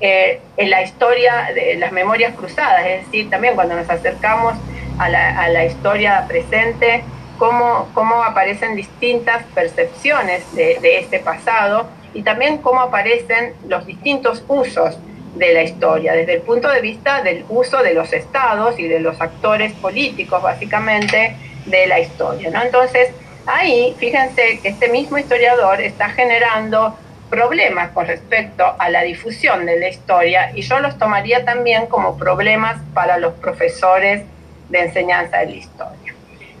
[0.00, 4.54] Eh, en la historia de las memorias cruzadas, es decir, también cuando nos acercamos
[4.98, 7.02] a la, historia presente,
[7.38, 14.44] cómo, cómo, aparecen distintas percepciones de, de este pasado y también cómo aparecen los distintos
[14.48, 14.98] usos
[15.34, 19.00] de la historia, desde el punto de vista del uso de los estados y de
[19.00, 22.50] los actores políticos, básicamente, de la historia.
[22.50, 22.62] ¿no?
[22.62, 23.10] Entonces,
[23.46, 26.96] ahí, fíjense que este mismo historiador está generando
[27.30, 32.18] problemas con respecto a la difusión de la historia y yo los tomaría también como
[32.18, 34.24] problemas para los profesores
[34.68, 36.14] de enseñanza de la historia.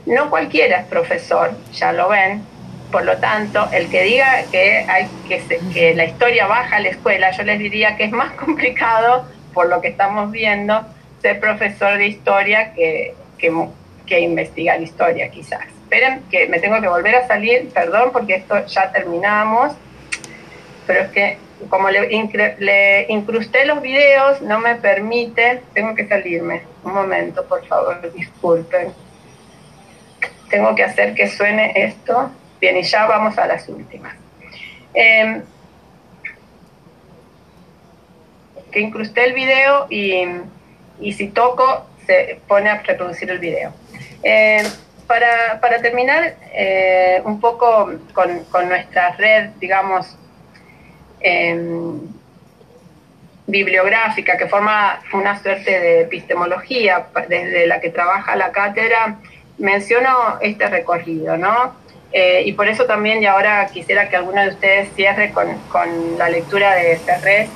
[0.06, 2.42] No cualquiera es profesor, ya lo ven,
[2.92, 6.90] por lo tanto, el que diga que, hay, que, que la historia baja a la
[6.90, 10.82] escuela, yo les diría que es más complicado, por lo que estamos viendo,
[11.20, 15.64] ser profesor de historia que, que, investigar historia, quizás.
[15.84, 19.72] Esperen, que me tengo que volver a salir, perdón, porque esto ya terminamos,
[20.86, 21.38] pero es que
[21.70, 22.08] como le,
[22.58, 26.62] le incrusté los videos, no me permite, tengo que salirme.
[26.84, 28.92] Un momento, por favor, disculpen.
[30.50, 32.30] Tengo que hacer que suene esto.
[32.62, 34.14] Bien, y ya vamos a las últimas.
[34.94, 35.42] Em,
[38.70, 40.22] que incrusté el video y,
[41.12, 43.72] si toco se pone a reproducir el video.
[44.22, 44.64] Em,
[45.08, 50.16] para, terminar eh, un poco con, nuestra red, digamos,
[51.18, 51.98] em,
[53.48, 59.16] bibliográfica, que forma una suerte de epistemología desde la que trabaja la cátedra,
[59.58, 61.81] menciono este recorrido, ¿no?
[62.12, 66.18] Eh, y por eso también, y ahora quisiera que alguno de ustedes cierre con, con
[66.18, 67.46] la lectura de Ferrer,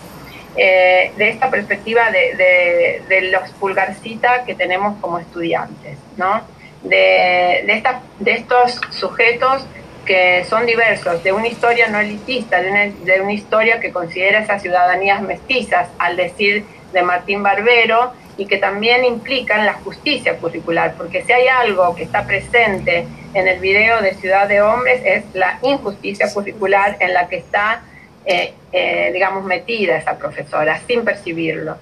[0.56, 6.40] eh, de esta perspectiva de, de, los pulgarcita que tenemos como estudiantes, ¿no?
[6.82, 7.82] de, de,
[8.20, 9.66] de estos sujetos
[10.06, 14.38] que son diversos, de una historia no elitista, de una, de una historia que considera
[14.38, 20.94] esas ciudadanías mestizas, al decir de Martín Barbero, y que también implican la justicia curricular,
[20.96, 23.06] porque si hay algo que está presente
[23.36, 27.82] en el video de Ciudad de Hombres es la injusticia curricular en la que está,
[28.24, 31.76] eh, eh, digamos, metida esa profesora, sin percibirlo.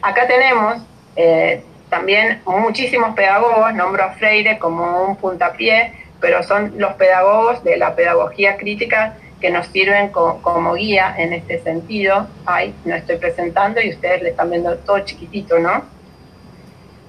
[0.00, 0.76] Acá tenemos
[1.16, 7.76] eh, también muchísimos pedagogos, nombro a Freire como un puntapié, pero son los pedagogos de
[7.76, 12.28] la pedagogía crítica que nos sirven co- como guía en este sentido.
[12.46, 15.82] Ay, no estoy presentando y ustedes le están viendo todo chiquitito, ¿no?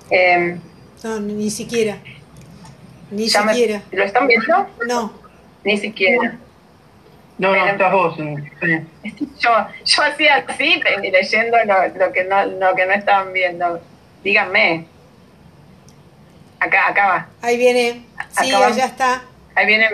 [0.10, 0.60] Em,
[1.04, 1.98] No, ni siquiera.
[3.12, 3.82] Ni ya me- siquiera.
[3.92, 4.68] ¿Lo están viendo?
[4.88, 5.14] No.
[5.64, 6.38] Ni siquiera.
[7.38, 8.20] No, no, Pero- estás vos.
[8.20, 9.28] eh, sí.
[9.40, 9.50] Yo,
[9.86, 13.82] yo hacía así, pe- leyendo lo, lo que no, lo que no estaban viendo.
[14.24, 14.86] Díganme.
[16.60, 17.28] Acá, acá va.
[17.42, 18.06] Ahí viene.
[18.40, 18.68] Sí, Acá va.
[18.68, 19.22] allá está.
[19.56, 19.90] Ahí viene.